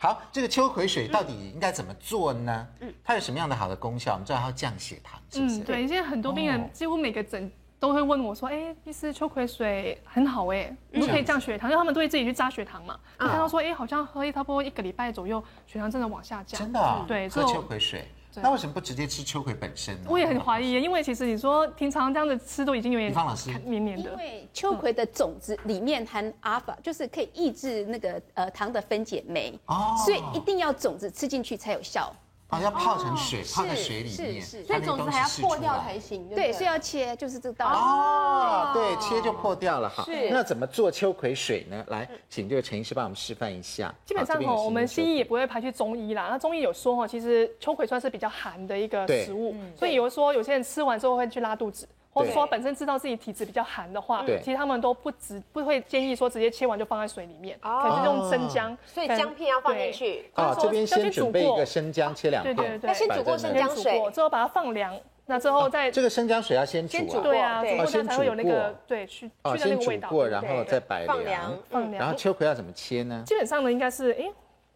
[0.00, 2.66] 好，这个秋葵水到底应该怎么做呢？
[2.78, 4.12] 嗯，它有什么样的好的功效？
[4.12, 5.58] 我们知道它会降血糖，是不是？
[5.58, 12.96] 嗯，对，现在很多病人几乎每个诊都会问我说：“哎，医师，秋葵水很好哎，都可以降血糖，因为他们都会自己去扎血糖嘛。
[13.18, 16.60] 就看到说，哎，好像喝一差不多一个礼拜左右，血糖真的往下降。
[16.60, 17.04] 真的？
[17.08, 18.06] 对，喝秋葵水。
[18.36, 20.08] 那为什么不直接吃秋葵本身呢？
[20.08, 24.10] 我也很怀疑，因为其实你说平常这样子吃都已经有点方老师黏黏的。
[24.10, 32.14] 因为秋葵的种子里面含阿尔法，就是可以抑制那个呃糖的分解酶，哦，所以一定要种子吃进去才有效。
[32.48, 36.26] 啊，要泡成水，泡在水里面，所以种子还要破掉才行。
[36.30, 37.76] 对，是要切，就是这个道理。
[37.76, 40.02] 哦，对，切就破掉了哈。
[40.04, 40.30] 是。
[40.30, 41.84] 那怎么做秋葵水呢？
[41.88, 43.94] 来，请这个陈医师帮我们示范一下。
[44.06, 46.28] 基本上哦，我们西医也不会排去中医啦。
[46.30, 51.86] 那中医有说哦，其实秋葵算是比较寒的一个食物，所以有说有些人吃完之后会去拉肚子。
[52.18, 60.30] 或者说本身知道自己体质比较寒的话，其实他们都不直不会建议说直接切完就放在水里面，可能是用生姜，所以姜片要放进去。
[60.34, 62.56] 啊，这边先准备一个生姜，切两片。
[62.56, 62.78] 对对。
[62.78, 70.08] 对，先煮过生姜水，之后把它放凉，那之后再这个生姜水要先煮啊，对啊，煮过它才会有那个对去去的那个味道。
[70.08, 72.00] 过，然后再摆凉，放凉。
[72.00, 73.22] 然后秋葵要怎么切呢？
[73.26, 74.30] 基本上呢，应该是哎，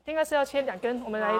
[0.05, 1.33] 应该是要切两根，我们来。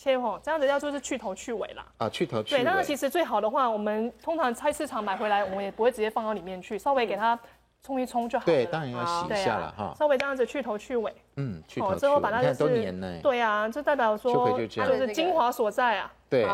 [0.00, 1.84] 切吼，这样子要做是去头去尾啦。
[1.98, 2.60] 啊，去头去尾。
[2.60, 7.38] 对，但是其实最好的话，我们通常菜市场买回来，我们也不会直接放到里面去，稍微给它
[7.82, 8.52] 冲一冲就好了。
[8.52, 9.94] 对，当然要洗一下了哈。
[9.98, 11.12] 稍微这样子去头去尾。
[11.36, 11.98] 嗯，去头去尾。
[11.98, 13.18] 之后把它就是都黏呢。
[13.22, 16.12] 对啊，就代表说它就是精华所在啊。
[16.28, 16.46] 对。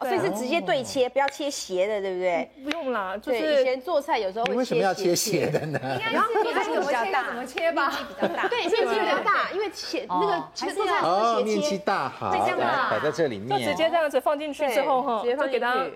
[0.00, 2.50] 所以是直接对切，不要切斜的，对不对？
[2.62, 4.58] 不用啦，就是以前做菜有时候会切斜。
[4.58, 5.80] 为什么要切斜的呢？
[5.82, 6.12] 应
[6.52, 7.88] 该是面积比较大，怎么切吧？
[7.88, 8.48] 面积比较大。
[8.48, 12.58] 对，面积比较大，因为切那个切做菜哦，面积大好，这样
[12.90, 15.86] 摆在这里面，就直接这样子放进去之后哈，就给它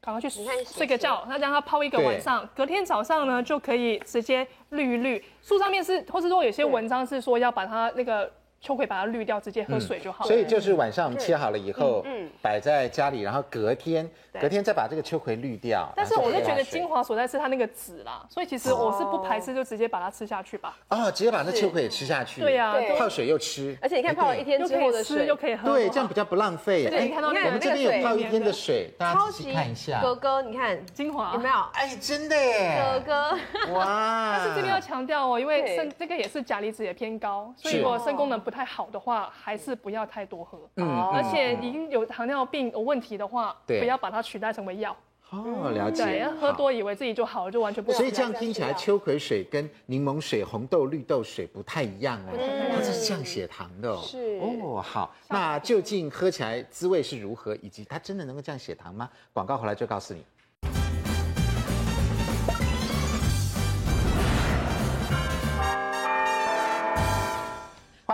[0.00, 0.28] 赶快去
[0.64, 5.24] 睡个觉，那让它泡一个晚上，隔天早上呢就可以直接滤一滤。
[5.42, 8.30] 树上面是，或是说有些文章是说要把它那个。
[8.60, 10.28] 秋葵把它滤掉，直接喝水就好了。
[10.28, 15.90] 所以就是晚上我们切好了以后，嗯，摆在家里，然后隔天，隔天再把这个秋葵滤掉。
[15.96, 20.76] 但是我是觉得精华所在是它那个籽啦，所以其实我是不排斥就直接把它吃下去吧。
[20.88, 22.42] 哦，直接把那秋葵也吃下去。
[22.42, 23.74] 对呀，泡水又吃。
[23.80, 25.72] 而且你看泡了一天之后的水又可以喝。
[25.72, 26.86] 对，这样比较不浪费。
[26.86, 30.02] 对，你看到我们这边有泡一天的水，大家仔细看一下。
[30.02, 31.54] 哥哥，你看精华有没有？
[31.72, 32.78] 哎，真的耶。
[32.78, 34.36] 哥哥，哇！
[34.36, 39.32] 但是这边要强调哦，因为肾这个也是钾离子也偏高，所以如果肾功能不太好的话。
[39.42, 44.96] 还是不要太多喝，嗯，而且已经有糖尿病有问题的话，对，不要把它取代成为药。
[45.30, 46.04] 哦，了解。
[46.04, 47.92] 对，喝多以为自己就好了，就完全不。
[47.92, 54.00] 所以这样听起来，秋葵水跟柠檬水、红豆、绿豆水不太一样哦，它是降血糖的哦。
[54.02, 59.08] 是哦，好，那究竟喝起来滋味是如何，以及它真的能够降血糖吗？
[59.32, 60.24] 广告回来就告诉你。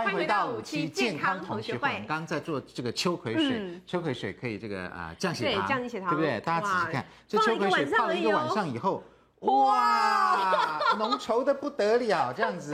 [0.07, 1.89] 欢迎回到五期健康同学会。
[2.07, 6.39] 刚刚在做这个秋葵水，秋葵水可以这个啊降血糖，降血糖，对不对？
[6.39, 9.03] 大家仔细看，这秋葵水泡了一个晚上以后，
[9.41, 12.73] 哇，浓稠的不得了， 这样子。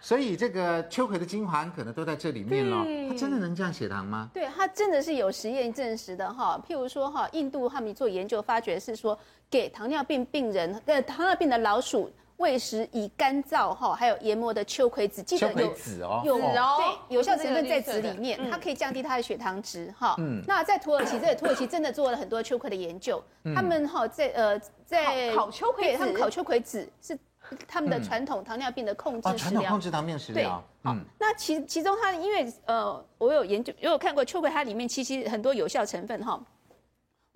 [0.00, 2.86] 所以这个秋葵的精华可能都在这里面了。
[3.08, 4.30] 它真的能降血糖吗？
[4.32, 6.62] 对，它真的是有实验证实的哈。
[6.64, 9.18] 譬如说哈，印度他们做研究发觉是说，
[9.50, 12.08] 给糖尿病病人，呃，糖尿病的老鼠。
[12.38, 20.14] 喂食以干燥哈，还有研磨的秋葵籽，记得有籽哦，有哦，对，有效成分在籽里面，它可以降低它的血糖值哈。
[20.18, 23.22] 嗯，那在土耳其，这土耳其真的做了很多秋葵的研究，
[23.54, 27.18] 他们哈在呃在烤秋葵，他们烤秋葵籽是
[27.66, 30.62] 他们的传统糖尿病的控制食疗，传统控制糖尿病食疗。
[30.84, 36.40] 对，嗯，那其其中它因为呃我有研究，有有看过秋葵，它里面其实很多有效成分哈。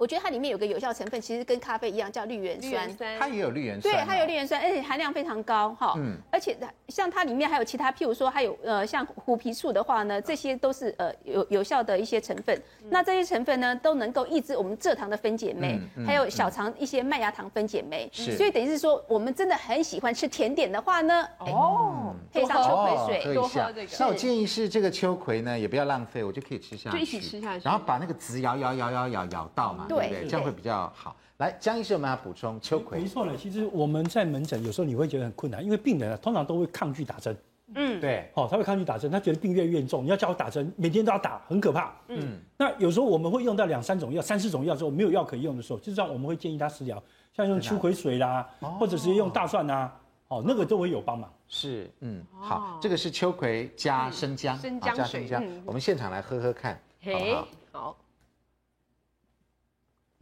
[0.02, 2.90] 我觉得它里面有个有效成分，其实跟咖啡一样，叫绿原酸。
[3.20, 3.94] 它也有绿原酸。
[3.94, 5.94] 对，它有绿原酸，而且含量非常高哈。
[5.96, 6.16] 嗯。
[6.32, 12.60] 而且像它里面还有其他，譬如说还有呃像虎皮素的话呢，这些都是呃有有效的一些成分。
[12.90, 18.10] 那这些成分呢，都能够抑制我们蔗糖的分解酶，还有小肠一些麦芽糖分解酶。
[18.12, 18.36] 是。
[18.36, 23.96] 所以等于是说，我们真的很喜欢吃甜点的话呢，哦，配上秋葵水，多喝这个。
[24.00, 26.96] 那我建议是这个秋葵呢，也不要浪费，我就可以吃下去。
[26.96, 27.64] 就一起吃下去。
[27.64, 29.86] 然后把那个籽咬咬咬咬咬咬到嘛。
[29.96, 31.16] 对，对，这样会比较好。
[31.38, 33.00] 来，江医生，我们要补充秋葵。
[33.00, 37.36] 没错呢，其实我们在门诊有时候你会觉得很困难，因为病人啊通常都会抗拒打针。
[37.74, 41.90] 嗯，对，哦，他会抗拒打针，他觉得病越越严重，你要叫我打针，每天都要打，很可怕。
[42.08, 47.02] 嗯，那有时候我们会用到两三种药、三四种药之后，没有药可以用的时候，就这样我们会建议他食疗，
[47.34, 48.46] 像用秋葵水啦，
[48.78, 49.90] 或者是用大蒜啊，
[50.28, 51.32] 哦，那个都会有帮忙。
[51.48, 57.48] 是，嗯，好，这个是秋葵加生姜，生姜加生姜，我们现场来喝喝看，好不好？
[57.72, 57.96] 好。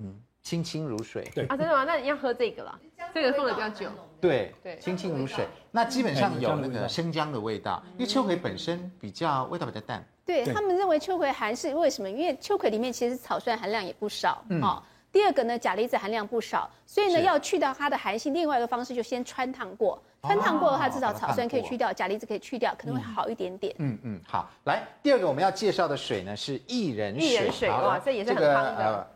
[0.01, 1.31] 嗯，清清如水。
[1.35, 1.85] 对啊，真的吗？
[1.85, 2.79] 那你要喝这个了，
[3.15, 3.89] 这个放的比较久。
[4.21, 5.47] 对对，清清如水。
[5.71, 10.05] 那基本上有那个生姜的味道，因为秋葵本身比较味道比较淡。
[10.27, 12.11] 对他们认为秋葵还是为什么？
[12.11, 14.45] 因为秋葵里面其实草酸含量也不少。
[14.63, 20.01] 哦，第二个呢，钾离子含量不少，所以呢要去掉它的寒性，另外一个方式就先穿烫过。
[20.23, 23.75] 穿烫过的话，至少草酸可以去掉，钾离子可以去掉，可能会好一点点。
[23.79, 24.51] 嗯嗯，好。
[24.65, 27.29] 来，第二个我们要介绍的水呢是薏仁水。
[27.29, 29.11] 薏仁水哇，这也是很夯的。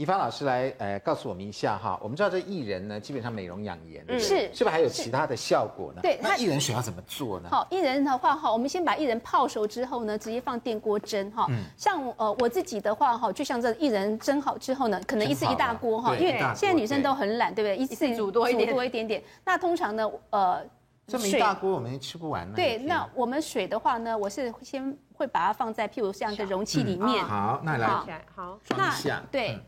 [0.00, 2.00] 宜芳老师来，呃，告诉我们一下哈。
[2.02, 6.00] 我们知道这薏仁呢，基本上美容养颜，是是不是还有其他的效果呢？
[6.00, 7.50] 对，那薏仁水要怎么做呢？
[7.50, 11.46] 好，薏仁的话哈，我们先把薏仁泡熟之后呢，直接放电锅蒸哈。
[11.76, 17.76] 像呃我自己的话哈，就像这薏仁蒸好之后呢，可能一次一大锅哈，因为现在女生都很懒，对不对？
[17.76, 19.22] 一次煮多一点，煮多一点点。
[19.44, 20.64] 那通常呢，呃，
[21.06, 22.54] 这么一大锅我们吃不完呢。
[22.56, 27.22] 对，那我们水的话呢，我是先会把它放在譬如像一个容器里面。
[27.22, 27.86] 好，那来，
[28.34, 29.22] 好，装一下。
[29.30, 29.58] 对，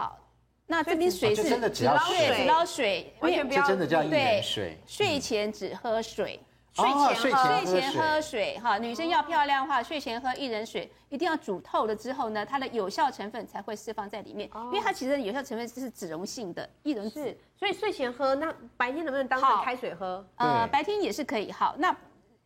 [0.00, 0.18] 好。
[0.66, 3.66] 那这边水是只捞水，只捞水，完全不要。
[3.66, 4.78] 真的叫薏仁水。
[4.86, 6.38] 睡前只喝水，
[6.72, 8.78] 睡前睡前喝水哈。
[8.78, 14.48] 女生要漂亮的话，睡前喝薏仁水，一定要煮透了之后呢，它的有效成分才会释放在里面。
[14.66, 20.24] 因为它其实有效成分是脂溶性的薏仁是，所以睡前喝，那白天能不能当成开水喝？
[20.36, 21.50] 呃，白天也是可以。
[21.50, 21.92] 好，那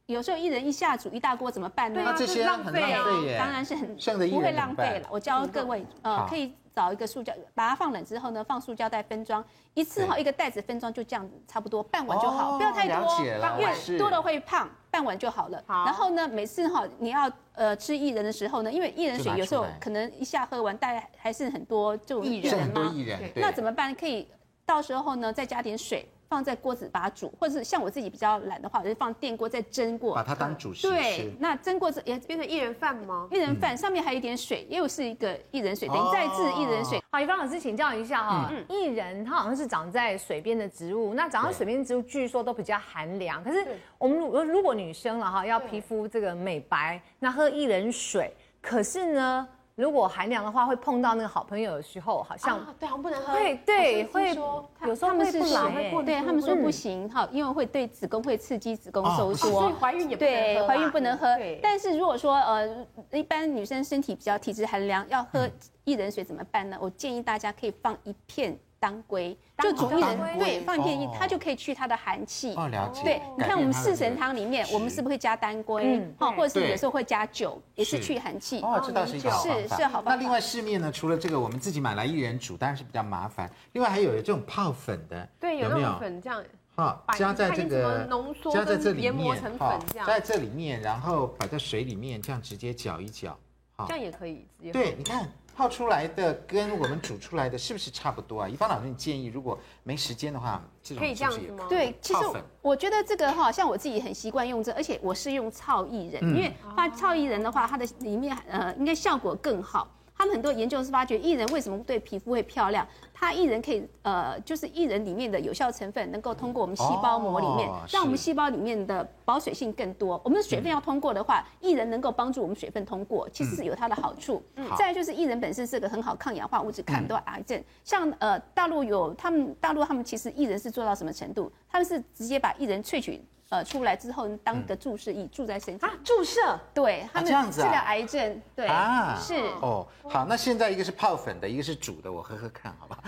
[0.06, 2.00] 有时候一人一下煮一大锅怎么办呢？
[2.02, 3.04] 那这些浪费啊，
[3.38, 3.94] 当然是很
[4.30, 5.08] 不会浪费了。
[5.10, 6.54] 我教各位，呃，可以。
[6.74, 15.62] 找一个塑胶，把它放冷之后呢，放塑胶袋分装，一次哈一个袋子分装就这样子，差不多半碗就好，不要太多，因为多了会胖，半碗就好了。
[15.68, 22.92] 然后呢，每次哈你要呃吃薏仁的时候呢，因为薏仁水有时候可能一下喝完，大概还是很多这种薏仁嘛，
[23.36, 23.94] 那怎么办？
[23.94, 24.28] 可以
[24.66, 26.08] 到时候呢再加点水。
[26.34, 30.88] 放在锅子把它煮，或者是像我自己比较懒的话，我就放电锅再蒸过，把它当主食。
[30.88, 33.28] 对，那蒸过之后也变成薏仁饭吗？
[33.30, 37.00] 薏仁饭上面还有一点水，又是一个薏仁水，等于再制薏仁水。
[37.12, 43.40] 好，宜芳老师请教一下哈，薏仁它好像是长在水边的植物，那长在水边的植物据说都比较寒凉。
[43.44, 43.64] 可是
[43.96, 49.46] 我们如果如果女生了哈，要皮肤这个美白，那喝薏仁水，可是呢？
[49.76, 53.32] 如果寒凉的话，会碰到那个好朋友的时候，好像对，好像不能喝。
[53.34, 61.26] 对对，会说有时候他们是不对，他们说不行哈，因为会对子宫会刺激子宫收缩，所以怀孕也对，怀孕不能喝。
[61.60, 65.48] 但是如果说呃，一般女生身体比较体质寒凉，要喝
[65.84, 66.76] 薏仁水怎么办呢？
[66.80, 68.56] 我建议大家可以放一片。
[68.84, 72.52] 当归就煮薏仁，对，放一片，它就可以去它的寒气。
[72.54, 73.02] 哦，了解。
[73.02, 76.06] 对，你看我们四神汤里面，我们是不是会加当归？
[76.18, 78.60] 哦，或者是有时候会加酒，也是去寒气。
[78.60, 79.62] 哦，这倒是一个好方法。
[79.62, 80.10] 是是好方法。
[80.10, 83.50] 那另外市面呢，除了这个我们自己买来一人煮，当然是比较麻烦。
[83.72, 86.44] 另外还有这种泡粉的，对，有那种粉这样。
[86.76, 90.06] 好，加在这个浓缩，加在这里面，研磨成粉这样。
[90.06, 93.34] 加在这里面，然后摆在水里面，这样直接搅一搅。
[93.76, 94.46] 好，这样也可以。
[94.70, 95.26] 对，你看。
[95.56, 98.48] 泡出来的跟我们煮出来的是不是差不多啊？
[98.48, 101.66] 一般老师，你建议如果没时间的话，这种可以这样子吗？
[101.68, 102.20] 对，其实
[102.60, 109.88] 我觉得这个哈，像我自己很习惯用这，而且我是用糙薏仁，因为它糙薏仁的话，它的里面呃应该效果更好。
[110.16, 112.86] 他们很多研究是发觉薏仁为什么对皮肤会漂亮？
[113.12, 120.20] 它薏仁可以呃，就是薏仁里面的有效成分能够通过我们细胞膜里面，让我们细胞里面的保水性更多。
[120.24, 124.42] 我们的水分要通过的话，薏仁能够帮助我们水分通过，其实是有它的好处。
[124.78, 127.62] 再来就是薏仁本身是个很好抗氧化物质，抗很多癌症。
[127.82, 131.50] 像呃大陆有他们大陆他们其实薏仁是做到什么程度？
[131.68, 133.22] 他们是直接把薏仁萃取。
[133.54, 139.34] 呃，出来之后当个注射液注在身体啊，注射，对，他们这样子治疗癌症，对啊，是。
[139.62, 142.98] 哦，好，那现在一个是泡粉的，一个是煮的，我喝喝看，好吧，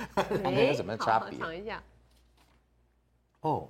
[0.43, 1.37] 两个有什么差别？
[1.37, 1.83] 尝一下，
[3.41, 3.69] 哦，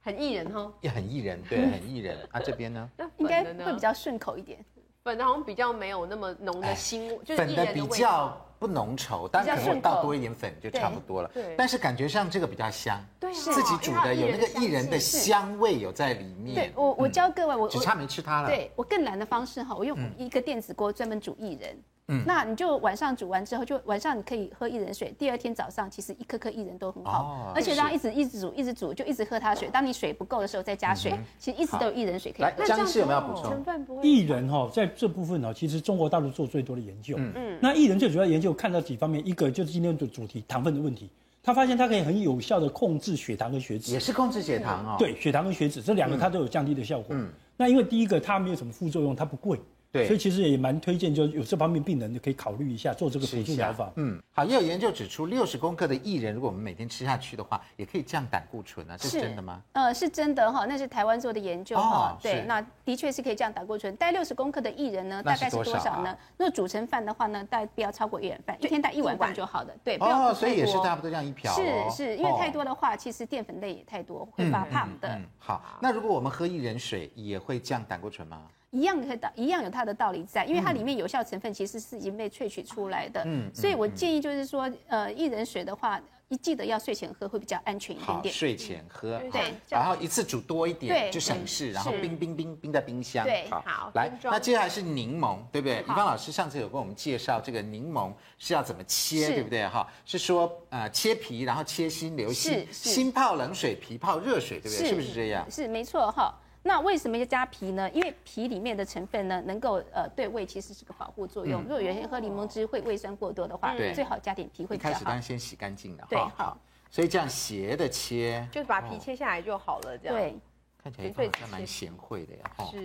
[0.00, 2.16] 很薏仁哈，也很薏仁，对，很薏仁。
[2.30, 4.64] 啊，这边呢，应该会比较顺口一点，
[5.02, 8.40] 粉的好像比较没有那么浓的腥，就是粉的比较。
[8.62, 11.28] 不浓稠，但可能我倒多一点粉就差不多了。
[11.34, 13.04] 对，但是感觉上这个比较香。
[13.18, 16.54] 对，自己煮的有那个薏仁的香味有在里面。
[16.54, 18.48] 对，我我教各位，我只差没吃它了。
[18.48, 21.76] 对，我更难的方式哈，我用一个电子锅专门煮薏仁。
[22.12, 25.14] 嗯，那你就晚上煮完之后，就晚上你可以喝薏仁水。
[25.18, 29.68] 第二天早上，其实一颗颗薏仁都很好，而且让一直一直煮，一直煮，就一直喝它水。
[29.72, 31.12] 当你水不够的时候，再加水。
[31.38, 32.42] 其实一直都有薏仁水可以。
[32.42, 33.64] 来，江医师有没有补充？
[34.02, 37.16] 薏仁哈，在这部分呢，其实中国大陆做最多的研究。
[37.18, 37.58] 嗯嗯。
[37.60, 41.08] 那薏仁最主要研究看到几方面，一个就是今天的主题糖分的问题。
[41.44, 43.92] 他发现它可以很有效的控制血糖跟血脂。
[43.92, 44.96] 也是控制血糖哦。
[44.96, 47.16] 对，血糖跟血脂这两个它都有降低的效果。
[47.16, 47.28] 嗯。
[47.56, 49.60] 那因为第一个它没有什么副作用，它不贵。
[49.92, 53.92] 对，所以其实也蛮推荐，就有这方面病人就可以考虑一下做这个辅助疗法。
[53.96, 59.62] 嗯，好，也有研究指出，六十公克的薏仁，如果我们每天吃下去的话，也可以降胆固醇啊，这是真的吗？
[59.72, 62.16] 呃，是真的哈，那是台湾做的研究哈。
[62.16, 63.94] 哦、对，那的确是可以降胆固醇。
[63.96, 66.16] 带六十公克的薏仁呢，大概是多少呢？
[66.38, 69.74] 那煮成饭的话呢，大概不要超过一碗饭，一天带一碗饭就好了。
[69.84, 70.28] 对，不要多。
[70.28, 71.52] 哦，所以也是差不多这样一瓢。
[71.52, 75.20] 是是，因为太多的话，其实淀粉类也太多，会发胖的。
[75.38, 78.42] 好，那如果我们喝薏仁水，也会降胆固醇吗？
[78.72, 83.22] 一样可以道，一样有它的道理在，因为它里面有效成分其实是已经被萃取出来的。
[83.26, 88.34] 嗯，所以我建议就是说，呃，薏仁水的话，一记得要睡前喝会比较安全一点点。
[88.34, 93.26] 睡前喝，对，然后一次煮多一点就省事，然后冰冰冰冰在冰箱。
[93.26, 95.80] 对，好，来，那接下来是柠檬，对不对？
[95.80, 99.68] 宜芳老师上次有跟我们介绍这个柠檬是要怎么切，对不对？
[99.68, 104.88] 哈，是说呃切皮，然后切心留心，心泡冷水，皮泡热水，对不对？
[104.88, 105.46] 是不是这样？
[105.50, 106.34] 是没错哈。
[106.64, 107.90] 那为什么要加皮呢？
[107.90, 111.62] 因为皮里面的成分呢，能够呃对胃其实是个保护作用。
[111.62, 114.92] 如果原先喝柠檬汁会胃酸过多的话，最好加点皮会比较好。
[114.92, 116.06] 开始当然先洗干净了。
[116.08, 116.56] 对，好。
[116.90, 119.98] 所以这样斜的切，就是把皮切下来就好了。
[119.98, 120.16] 这样。
[120.16, 120.38] 对。
[120.82, 122.42] 看起来还蛮贤惠的呀。
[122.70, 122.78] 是。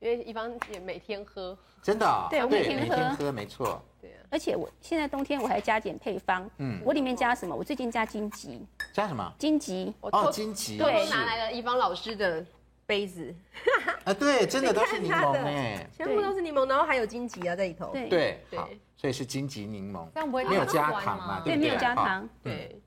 [0.00, 1.56] 因为一方也每天喝。
[1.82, 2.26] 真的。
[2.30, 3.82] 对，我每天喝，没错。
[4.00, 4.16] 对。
[4.30, 6.48] 而且我现在冬天我还加点配方。
[6.58, 6.80] 嗯。
[6.84, 7.54] 我里面加什么？
[7.54, 8.66] 我最近加荆棘。
[8.92, 9.32] 加什么？
[9.38, 9.94] 荆棘。
[10.00, 10.78] 哦，荆棘。
[10.78, 12.44] 对，拿来了一方老师的。
[12.88, 13.34] 杯子，
[14.04, 17.92] 啊，对，真的都是柠檬哎，全部都是柠檬，然后还有荆棘啊在里头。
[17.92, 21.42] 对对，好，所以是荆棘柠檬，这样不会没有加糖嘛？
[21.44, 22.26] 对，没有加糖。
[22.42, 22.80] 对，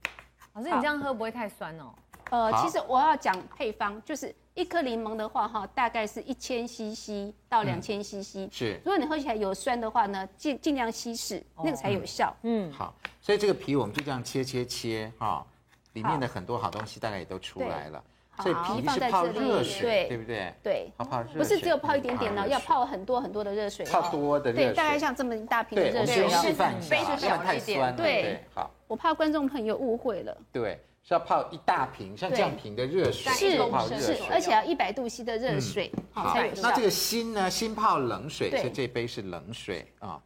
[0.53, 1.93] 老师，你这样喝不会太酸哦？
[2.31, 8.49] 呃，其实我要讲配方，就是一颗柠檬的话哈，大概是一千 CC 到两千 CC。
[8.51, 12.35] 是，如果你喝起来有酸的话呢，尽尽量稀释，那个才有效。
[12.43, 15.45] 嗯，好，所以这个皮我们就这样切切切哈，
[15.93, 18.03] 里面的很多好东西大概也都出来了。
[18.41, 20.53] 所以皮是泡热水，对不对？
[20.63, 23.85] 对，泡泡热水，不是只有泡一点点呢，要泡很多很多的热水。
[23.85, 26.23] 泡多的热水，对，大概像这么一大瓶的热水。
[26.23, 27.95] 对，示范一下，不要太酸。
[27.95, 28.71] 对，好。
[28.87, 30.35] 我怕观众朋友误会了。
[30.51, 36.61] 对，是要泡一大瓶，像这样瓶的热水，是是，而且要一百度 C 的热水，好才有效。
[36.61, 37.49] 那这个心呢？
[37.49, 40.21] 心泡冷水，所以这杯是冷水啊，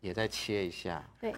[0.00, 1.02] 也再切一下。
[1.20, 1.32] 对。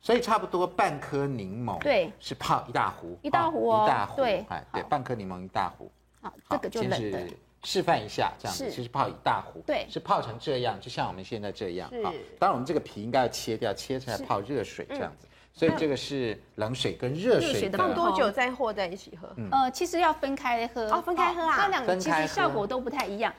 [0.00, 5.92] 所以差不多半颗柠檬，对，是泡一大壶，一大壶哦，一大壶，对，哎，对，半颗柠檬一大壶。
[6.22, 6.96] 好，这个就冷的。
[6.96, 11.90] 先是示范一下，这样子，其实泡一大壶，对，是泡成这样，就像我们现在这样。
[12.02, 15.28] 好，当然我们这个皮应该要切掉，切出来泡热水这样子。
[15.52, 17.76] 所以这个是冷水跟热水的。
[17.76, 19.34] 放多久再和在一起喝？
[19.50, 20.82] 呃，其实要分开喝。
[20.90, 21.56] 哦，分开喝啊。
[21.56, 23.32] 它两个其实效果都不太一样。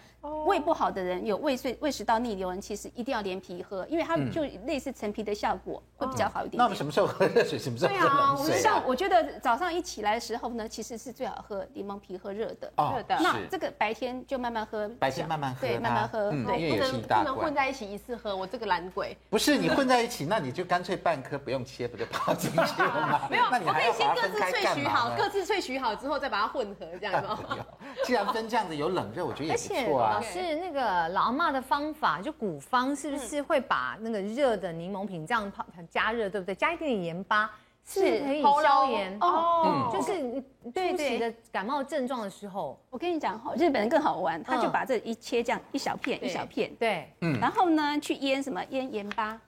[0.46, 6.58] 胃不好的人，有胃碎、胃食道逆流人，其实一定要连皮喝，因为它就类似陈皮的效果，会比较好一点。
[6.58, 7.58] 那我们什么时候喝热水？
[7.58, 8.60] 什么时候喝冷水？
[8.60, 12.72] 像我觉得早上一起来的时候呢，其实是最好喝柠檬皮喝热的。
[12.78, 13.18] 热的。
[13.22, 14.90] 那这个白天就慢慢喝。
[15.00, 15.62] 白天慢慢喝。
[15.62, 16.30] 对，慢慢喝。
[16.32, 17.26] 嗯，因为也是一大罐。
[17.26, 19.18] 不能混在一起一次喝，我这个懒鬼。
[19.30, 23.22] 不是你混在一起，那你就干脆半颗不用切，不就泡进去了吗？
[23.32, 27.28] 没有，我可以先各自萃取好，各自萃取好之后再把它混合，这样子。
[28.06, 30.16] 既然分这样子有冷热，我觉得也不错啊。
[30.16, 30.82] 老师那个。
[30.92, 36.56] 呃，老阿妈的方法就古方，是不是会把那个热的柠檬瓶这样泡加热，对不对？
[36.56, 37.52] 加一点点盐巴，
[37.86, 39.92] 是可以消炎哦。
[39.94, 40.42] 就是你
[40.74, 48.64] 初期的感冒症状的时候，我跟你讲哈，日本人更好玩，他就把这一切这样一小片一小片，对，嗯，然后呢去腌什么？
[48.70, 49.40] 腌盐巴。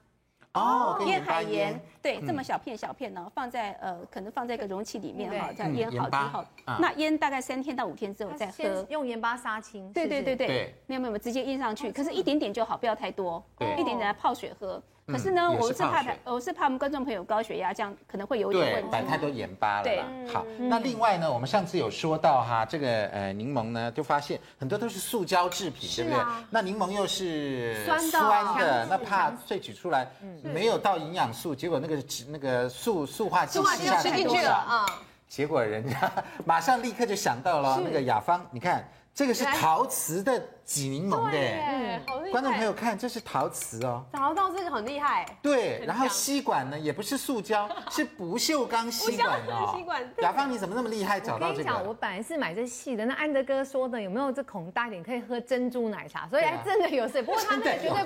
[0.56, 6.46] 哦，腌海盐，对，这么小片小片呢，放在呃，可能放在一个容器里面哈，这样腌好之后，
[6.80, 9.92] 那腌大概三天到五天之后再喝，用盐巴杀青。
[9.92, 13.44] 对对对对，没有没有，直接腌上去，可是一点点就好，不要太多，
[13.80, 14.80] 一点点来泡水喝。
[15.06, 18.90] 可是呢，我是怕他，我是怕我们观众朋友高血压，这样可能会有点问题。
[18.90, 19.84] 摆太多盐巴了。
[19.84, 20.02] 对，
[20.32, 20.46] 好。
[20.58, 26.20] 那另外呢，我们上次有说到哈，这个呃柠檬呢，就发现很多都是塑胶制品，对不对？
[26.50, 28.00] 那柠檬又是酸
[28.58, 30.10] 的，那怕萃取出来
[30.42, 33.60] 没有到营养素，结果那个那个塑塑化剂
[34.02, 34.86] 吃进去了啊，
[35.28, 36.12] 结果人家
[36.46, 40.42] 马上立刻就想到了那个雅芳，你看这个是陶瓷的。
[40.66, 42.32] 挤柠檬的，嗯，好厉害！
[42.32, 45.26] 观众朋友看，这是陶瓷哦，找到这个很厉害。
[45.42, 49.74] 对，然后吸管呢也不是塑胶， 是不锈钢吸管哦。
[49.76, 50.02] 吸管。
[50.20, 51.20] 雅芳，你怎么那么厉害？
[51.20, 51.64] 找到这个？
[51.64, 53.06] 我跟你讲，我本来是买这细的。
[53.06, 56.28] 那安德哥说的，有没有这孔大一点可以喝珍珠奶茶？
[56.30, 57.22] 所以还真的有水。
[57.24, 58.04] 不过他那个绝对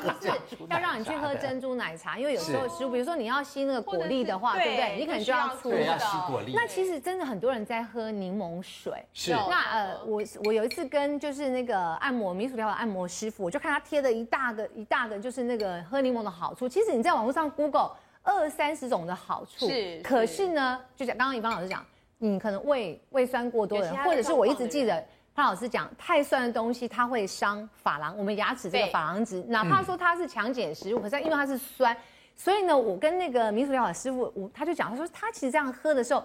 [0.57, 4.95] 不是要让你去喝珍珠奶茶，因为有时候食物，比如说你要吸那个果粒的话，对不对？
[4.99, 5.81] 你可能就要粗的。
[5.81, 6.53] 要吸果粒。
[6.55, 8.93] 那其实真的很多人在喝柠檬水。
[9.13, 9.31] 是。
[9.31, 13.43] 那呃，我我有一次跟就是那个按摩民俗疗法按摩师傅。
[13.43, 16.67] 我就看他贴的一大个一大个，就是那个喝柠檬的好处。
[16.67, 17.91] 其实你在网络上 Google
[18.23, 19.99] 二三十种的好处，是。
[20.01, 21.85] 可是呢，就像刚刚宜芳老师讲，
[22.19, 25.03] 你可能胃胃酸过多的人，或者是我一直记得
[25.35, 31.95] 潘老师讲，太酸的东西它会伤珐琅，我们牙齿这个珐琅质，哪怕说它是强碱食物，可是因为它是酸，
[32.33, 36.23] 所以呢，我跟那个民俗疗法师傅，我他就讲，他说他其实这样喝的时候，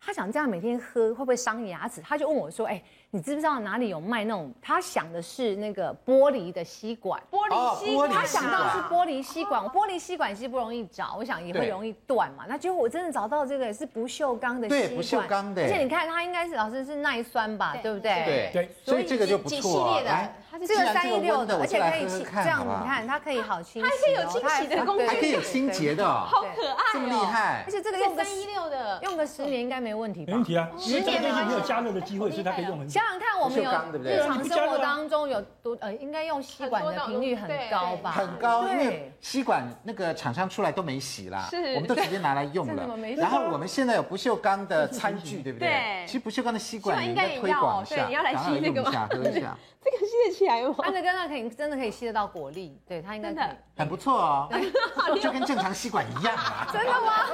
[0.00, 2.00] 他想这样每天喝会不会伤牙齿？
[2.00, 2.82] 他就问我说，哎。
[3.12, 4.52] 你知不知道哪里有卖那种？
[4.62, 9.60] 他想的是那个玻璃的吸管，玻璃吸管，他想到是玻璃吸管。
[9.64, 12.44] 玻璃吸管其实不容易找，我想也会容易断嘛。
[12.48, 15.62] 那结果我真的找到这个是不锈钢的吸管，对，不锈钢的。
[15.62, 18.24] 而且你看它应该是老师是耐酸吧，对不对？
[18.24, 20.00] 对对，所以这个就不错。
[20.02, 27.64] 来，这个三一六的，而且可以清，这样你看它可以好清洗，还可以有清洗的功能，还可以有清洁的，好可爱，这么厉害。
[27.66, 30.30] 而且这个用三一六的，用个十年应该没问题吧？
[30.30, 32.99] 没问题啊，十年没有加热的机会，所以它可以用很久。
[33.00, 33.70] 想想看，我们有。
[34.02, 38.10] 日常生活当中有多呃，应该用吸管的频率很高吧？
[38.10, 42.86] 很高，因为吸管那个厂商出来都没洗啦，我们都直接拿来用了。
[43.16, 46.04] 然后我们现在有不锈钢的餐具，对不对？
[46.06, 49.08] 其实不锈钢的吸管应该推广一下，你要来吸这个吗？
[49.10, 49.56] 喝一下。
[49.82, 50.74] 这个吸得起来吗？
[50.80, 53.46] 安德哥那可以真的可以吸得到果粒，对它应该可以，
[53.78, 54.48] 很不错哦，
[55.22, 56.68] 就跟正常吸管一样啊。
[56.70, 57.26] 真的吗？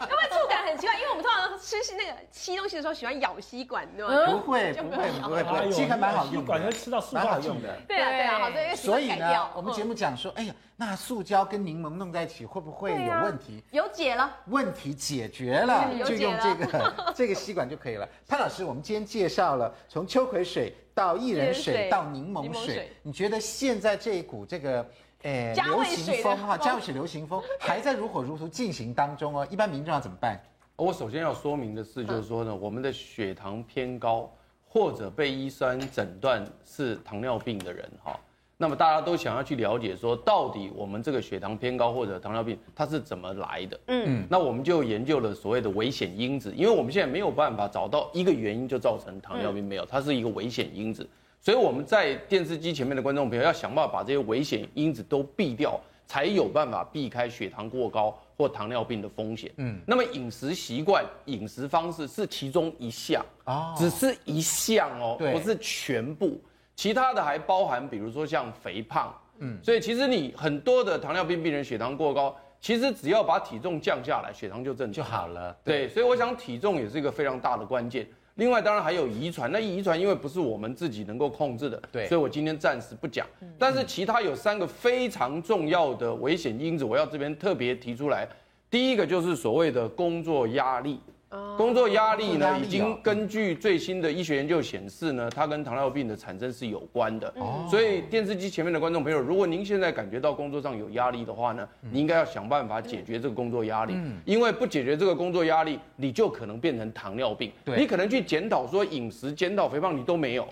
[0.00, 0.94] 会不会触感很奇怪？
[0.96, 4.32] 因为我们通常吃那个吸东西的时候喜欢咬吸管，对吗？
[4.32, 7.74] 不会，不会，不会，不会，吸管蛮好用，吸管会吃到蛮好用的。
[7.88, 13.64] 对啊，对啊，好，对，所以呢，我们节目讲说，哎呀，那塑胶跟柠檬弄在一起会不会有问题？
[13.70, 18.06] 有解了，问题解决了，就用这个 这个吸管就可以了。
[18.28, 20.76] 潘老师，我们今天介绍了从秋葵水。
[20.94, 24.86] 到薏仁水到柠檬水，你觉得现在这一股这个
[25.22, 29.46] 诶流行风哈，加味水流行风 还在如火如荼进行当中哦。
[29.50, 30.40] 一般民众要怎么办？
[30.76, 34.32] 我首先要说明的是，就是说呢，我们的血糖偏高
[34.66, 38.18] 或者被医生诊断是糖尿病的人哈。
[38.56, 43.80] 那么大家都想要去了解说，到底我们这个血糖偏高或者糖尿病它是怎么来的？
[43.88, 51.06] 嗯，那我们就研究了所谓的危险因子，因为我们现在没有办法找到一个原因就造成糖尿病没有，它是一个危险因子，
[51.40, 59.50] 所以我们在电视机前面的观众朋友要想办法把这些危险因子都避掉，才有办法避开血糖过高或糖尿病的风险。
[59.56, 66.40] 嗯，那么饮食习惯、饮食方式是其中一项啊，只是一项哦，不是全部。
[66.76, 75.56] 其他的还包含，比如说像肥胖，嗯，所以其实你很多的糖尿病病人血糖过高，其实只要把体重降下来，血糖就正常就好了。
[75.64, 78.06] 对，所以我想体重也是一个非常大的关键。
[78.36, 83.24] 另外，当然还有遗传，那遗传因为不是我们自己能够控制的，对，所以我今天暂时不讲。
[83.56, 88.28] 但是其他有三个非常重要的危险因子，我要这边特别提出来。
[88.68, 90.98] 第一个就是所谓的工作压力。
[91.56, 97.32] 工作压力呢，已经根据最新的医学研究显示呢，它跟糖尿病的产生是有关的。
[97.70, 103.94] 所以电视机前面的观众朋友，如果您现在感觉到工作上有压力的话呢，你应该要想办法解决这个工作压力。
[104.24, 107.52] 因为不解决这个工作压力，你就可能变成糖尿病。
[107.76, 110.46] 你可能去检讨说饮食、检讨肥胖，你都没有。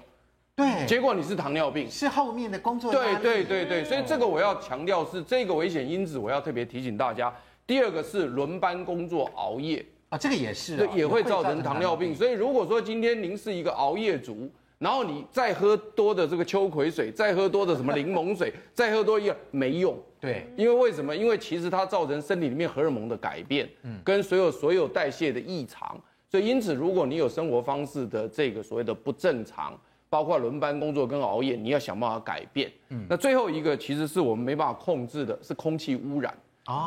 [0.54, 3.22] 对，结果你是糖尿病，是后面的工作压力。
[3.22, 7.32] 对对对对，所以这个我要强调是这个危险因子，我要特别提醒大家。
[7.66, 9.84] 第二个是轮班工作、熬夜。
[10.12, 12.14] 啊，这个也是，对，也会造成糖尿病。
[12.14, 19.98] 所以如果说今天您是一个熬夜族，然后你再喝多的这个秋葵水，再喝多的什么柠檬水，再喝多一个没用。
[20.20, 21.16] 对，因为为什么？
[21.16, 25.98] 因为其实它造成身体里面荷尔蒙的改变，嗯，跟所有所有代谢的异常。
[26.28, 29.72] 所以因此，如果你有生活方式的这个所谓的不正常，
[30.10, 32.70] 包括轮班工作跟熬夜，你要想办法改变。
[32.90, 36.36] 嗯，那最后一个其实是我们没办法控制的，是空气污染。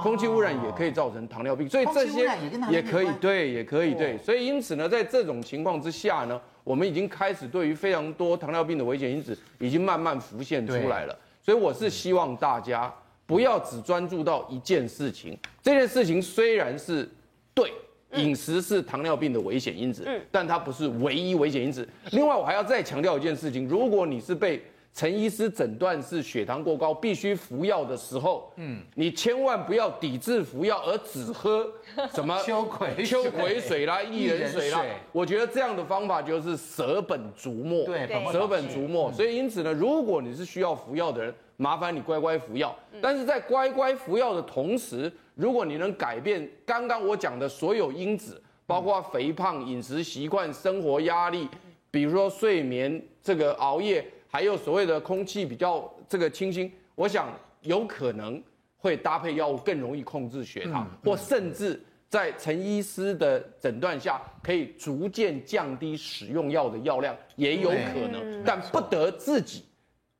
[0.01, 2.29] 空气污染也可以造成糖尿病，所以这些
[2.69, 4.17] 也可以对，也可以对。
[4.17, 11.17] 所以因此呢，在这种情况之下呢，我们已经开始对于非常多糖尿病的危险因子已经慢慢浮现出来了。
[11.41, 12.91] 所以我是希望大家
[13.25, 15.37] 不要只专注到一件事情。
[15.61, 17.07] 这件事情虽然是
[17.53, 17.71] 对，
[18.13, 21.87] 饮食是糖尿病的危险因子，但它不是唯一危险因子。
[22.11, 24.63] 另外，我还要再强调一件事情：如果你是被
[24.95, 31.69] 陈医师诊断是血糖过高，必须服药的时候，嗯，你千万不要抵制服药，而只喝
[32.15, 34.81] 什么秋葵秋葵水啦、薏仁水啦。
[35.11, 39.11] 我觉得这样的方法就是舍本逐末，对，舍本逐末。
[39.11, 42.73] 所以因此呢，如果你是需要服药的人，麻烦你乖乖服药。
[43.01, 51.49] 但是在乖乖服药的同时，如果你能改变刚刚我讲的所有因子，包括肥胖、饮食习惯、生活压力，
[51.91, 54.09] 比如说睡眠、这个熬夜。
[54.35, 58.43] 还有所谓的空气比较这个清新，我想有可能
[58.75, 69.63] 会搭配药物更容易控制血糖，或甚至在陈医师的诊断下，可以逐渐降低使用药的药量，也有可能，但不得自己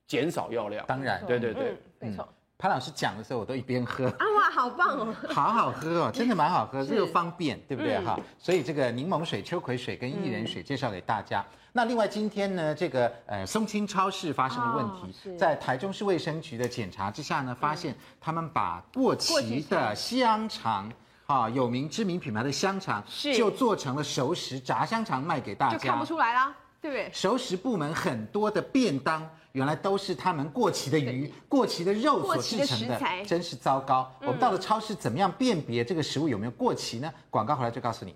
[0.08, 0.86] 减少药量。
[0.88, 2.26] 当然，对对对，没错。
[2.58, 4.08] 潘老师讲的时候，我都一边喝。
[4.08, 5.16] 啊哇，好棒哦！
[5.30, 8.18] 好好喝哦，真的蛮好喝，又方便，对不对哈？
[8.40, 11.46] 所以这个柠檬水、秋葵水跟薏仁水介绍给大家。
[11.74, 20.90] 那另外今天呢，这个呃松青超市发生了问题，在台中市卫生局的检查之下呢，发现他们把过期的香肠，
[21.26, 23.04] 啊有名知名品牌的香肠，
[23.36, 27.10] 就做成了熟食炸香肠卖给大家，就看不出来啦，对不对？
[27.12, 29.30] 熟食部门很多的便当。
[29.56, 34.12] 原来都是他们过期的鱼、过期的肉所制成的，真是糟糕。
[34.20, 37.10] 我们到了超市，怎么样辨别这个食物有没有过期呢？
[37.30, 38.14] 广告回来就告诉你。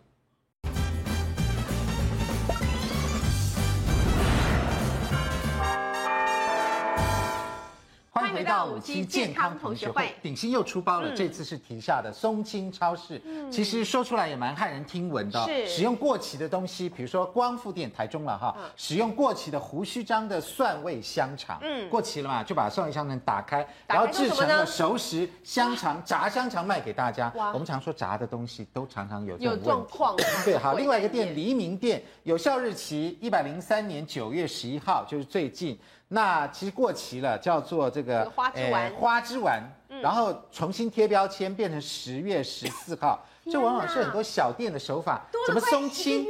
[8.39, 11.13] 回到五期健康同学会，鼎新又出包了。
[11.13, 13.21] 这次是提下的松青超市，
[13.51, 15.43] 其实说出来也蛮骇人听闻的。
[15.45, 27.29] 是使用过期的东西，比如说光复店台中了哈，使用过期的胡须章的蒜味香肠，嗯，过期了嘛，就把蒜味香肠打开，然后制成了熟食香肠、炸香肠卖给大家。
[27.53, 30.15] 我们常说炸的东西都常常有这种状况。
[30.45, 35.77] 对，好，另外一个店黎明店有效日期一百零三年九月十一号，就是最近。
[36.11, 39.61] 那其实过期了，叫做这个花枝丸，花枝丸，
[40.01, 43.23] 然后重新贴标签，变成十月十四号。
[43.51, 46.25] 这往往是很多小店的手法，怎么松青？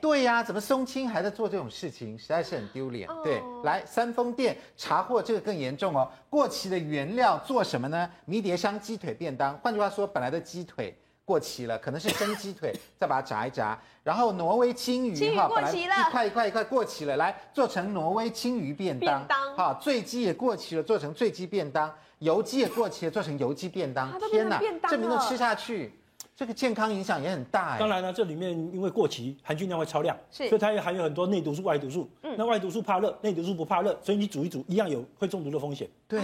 [0.00, 3.08] 对呀，怎么松青还在做这种事情，实在是很丢脸。
[3.24, 8.08] 对，来三丰店查获这个更严重哦，过期的原料做什么呢？
[8.24, 10.96] 迷迭香鸡腿便当，换句话说，本来的鸡腿。
[11.30, 19.24] 过期了，可能是蒸鸡腿， 再把它炸一炸，然后挪威青鱼哈，本来一块一块一块过期了，来做成挪威青鱼便当，
[19.54, 25.94] 哈，醉鸡也过期了，做成醉鸡便当，油鸡也过期了，做成油鸡便当，天哪，这名都吃下去，
[26.34, 27.78] 这个健康影响也很大哎。
[27.78, 32.10] 当然了，这里面因为过期，含菌量会超量，所以它也含有很多内毒素、外毒素。
[32.36, 35.88] 那外毒素怕热，内毒素不怕热，所以你煮一煮一样有会中毒的风险。
[36.08, 36.20] 对，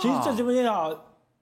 [0.00, 0.88] 其实这这边啊，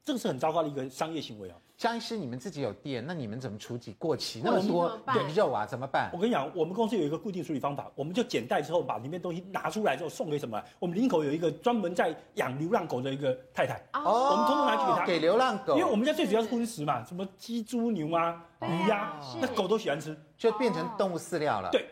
[0.02, 1.56] 这个是很糟糕的一个商业行为啊。
[1.76, 5.66] 江医师，你们自己有店，那你们怎么处理过期那么多人肉啊？
[5.66, 6.08] 怎么办？
[6.12, 10.62] 我跟你讲，我们公司有一个固定处理方法，我们就剪袋之后，把里面东西拿出来之后送给什么？
[10.78, 21.68] 我们林口有一个专门在养流浪狗的一个太太，哦，我们通通拿去给他给流浪狗，因为我们家最主要是荤食嘛，什么鸡、猪、牛啊、鱼呀，那狗都喜欢吃，就变成动物饲料了。
[21.72, 21.84] 对。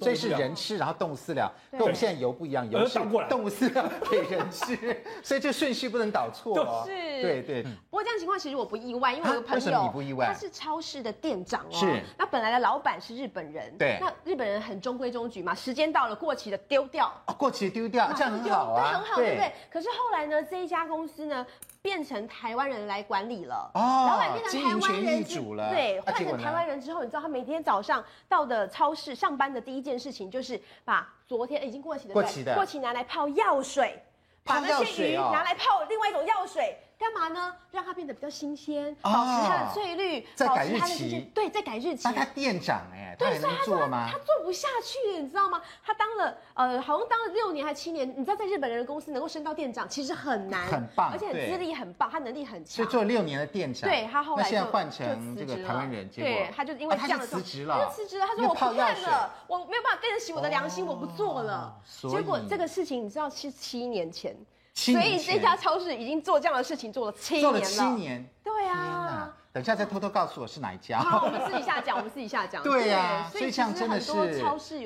[0.00, 2.98] 所以是人吃，然后动物饲料，跟我们现在油不一样，油是
[3.28, 4.76] 动物饲料给人吃，
[5.22, 6.82] 所以这顺序不能搞错哦。
[6.86, 6.92] 是，
[7.22, 7.62] 对对。
[7.62, 10.26] 不过这样情况其实我不意外，因为我有个朋友，为什么你不意外？
[10.26, 11.72] 他是超市的店长哦。
[11.72, 12.02] 是。
[12.18, 13.98] 那本来的老板是日本人，对。
[14.00, 17.12] 那日本人很中规中矩嘛，时间到了过期的丢掉。
[17.26, 18.90] 哦，过期丢掉，这样很好啊。
[18.90, 19.52] 对，很好，对不对？
[19.70, 21.46] 可是后来呢，这一家公司呢，
[21.82, 23.70] 变成台湾人来管理了。
[23.74, 24.06] 哦。
[24.08, 25.70] 老板变成台湾人主了。
[25.70, 30.30] 对，换成台湾人之后，你知道他每天早上到的超市上班的第一件事情。
[30.30, 34.00] 就是把昨天已经过期的过期的过期拿来泡药水，
[34.44, 36.78] 把那些鱼拿来泡另外一种药水。
[37.02, 37.52] 干嘛呢？
[37.72, 41.28] 让它变得比较新鲜，保持它的翠绿，再改日期。
[41.34, 42.02] 对，再改日期。
[42.04, 44.08] 那他店长哎，对，他能做吗？
[44.08, 45.60] 他做不下去，你知道吗？
[45.84, 48.08] 他当了呃，好像当了六年还七年。
[48.16, 52.76] 你知道，在日本人的公司能够升到店长，其实很难，很棒，而且资历很棒，他能力很强。
[52.76, 58.26] 所以做了六年的店长，对他后来现在换成这个台湾人，对，他就因为这样辞职了，他就辞职了。
[58.26, 61.74] 他说我不干了，我没有办法对得起我的良心，我不做了。
[62.08, 64.36] 结果这个事情你知道是七年前。
[64.74, 67.50] 所以这家超市已经做这样的事情做了七年了。
[67.50, 68.30] 做了七年。
[68.42, 69.36] 对啊。
[69.52, 70.98] 等一下再偷偷告诉我是哪一家。
[70.98, 72.62] 好，我们私底下讲，我们私底下讲。
[72.64, 74.10] 对呀，所以像真的是。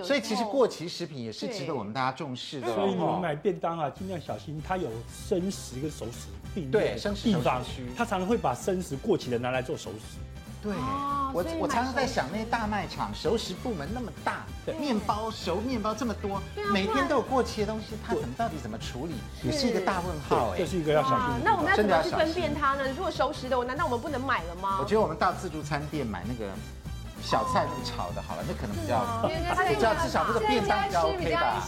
[0.02, 2.74] 所以其实过期食品也是值得我们大家重视的。
[2.74, 6.72] 所以你们买便当啊，尽量小心，它有生食跟熟食并列。
[6.72, 10.18] 对，生食地方区，它常常会把生食过期的拿来做熟食。
[10.62, 10.74] 对，
[11.32, 14.44] 我我常常在想，那些大卖场熟食部门那么大，
[14.80, 16.42] 面包熟面包这么多，
[16.72, 20.58] 每天都有过期的东西，它怎么到底怎么处理，也是一个大问号哎。
[20.58, 21.44] 这是一个要小心。
[21.44, 22.88] 那我们要怎么去分辨它呢？
[22.88, 24.78] 如果熟食的，我难道我们不能买了吗？
[24.80, 26.50] 我觉得我们到自助餐店买那个。
[27.26, 29.02] 小菜不炒的，好了，那可能比较，
[29.66, 31.66] 比较至少这个便当比较 OK 吧？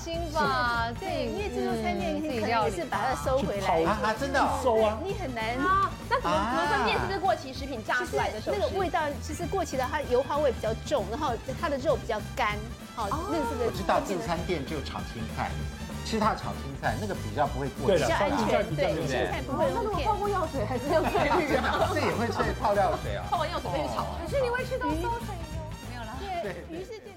[1.01, 5.91] 对，因为自助餐店可能也是把它收回来啊，真的收啊，你很难啊。
[6.09, 8.41] 那怎么怎么分辨是不是过期食品炸出来的？
[8.47, 12.55] 那个味道其实过期的，它油花味比较重，然后它的肉比较干。
[12.95, 15.51] 好，那个是我知道自助餐店就炒青菜，
[16.07, 19.67] 吃它炒青菜那个比较不会过期，比较安全，对，青菜不会。
[19.75, 21.91] 那如果泡过药水还是用翠绿啊？
[21.93, 23.27] 这也会是泡药水啊？
[23.29, 25.35] 泡完药水再去炒，可是你会吃到馊水。
[26.43, 27.08] 对，于是。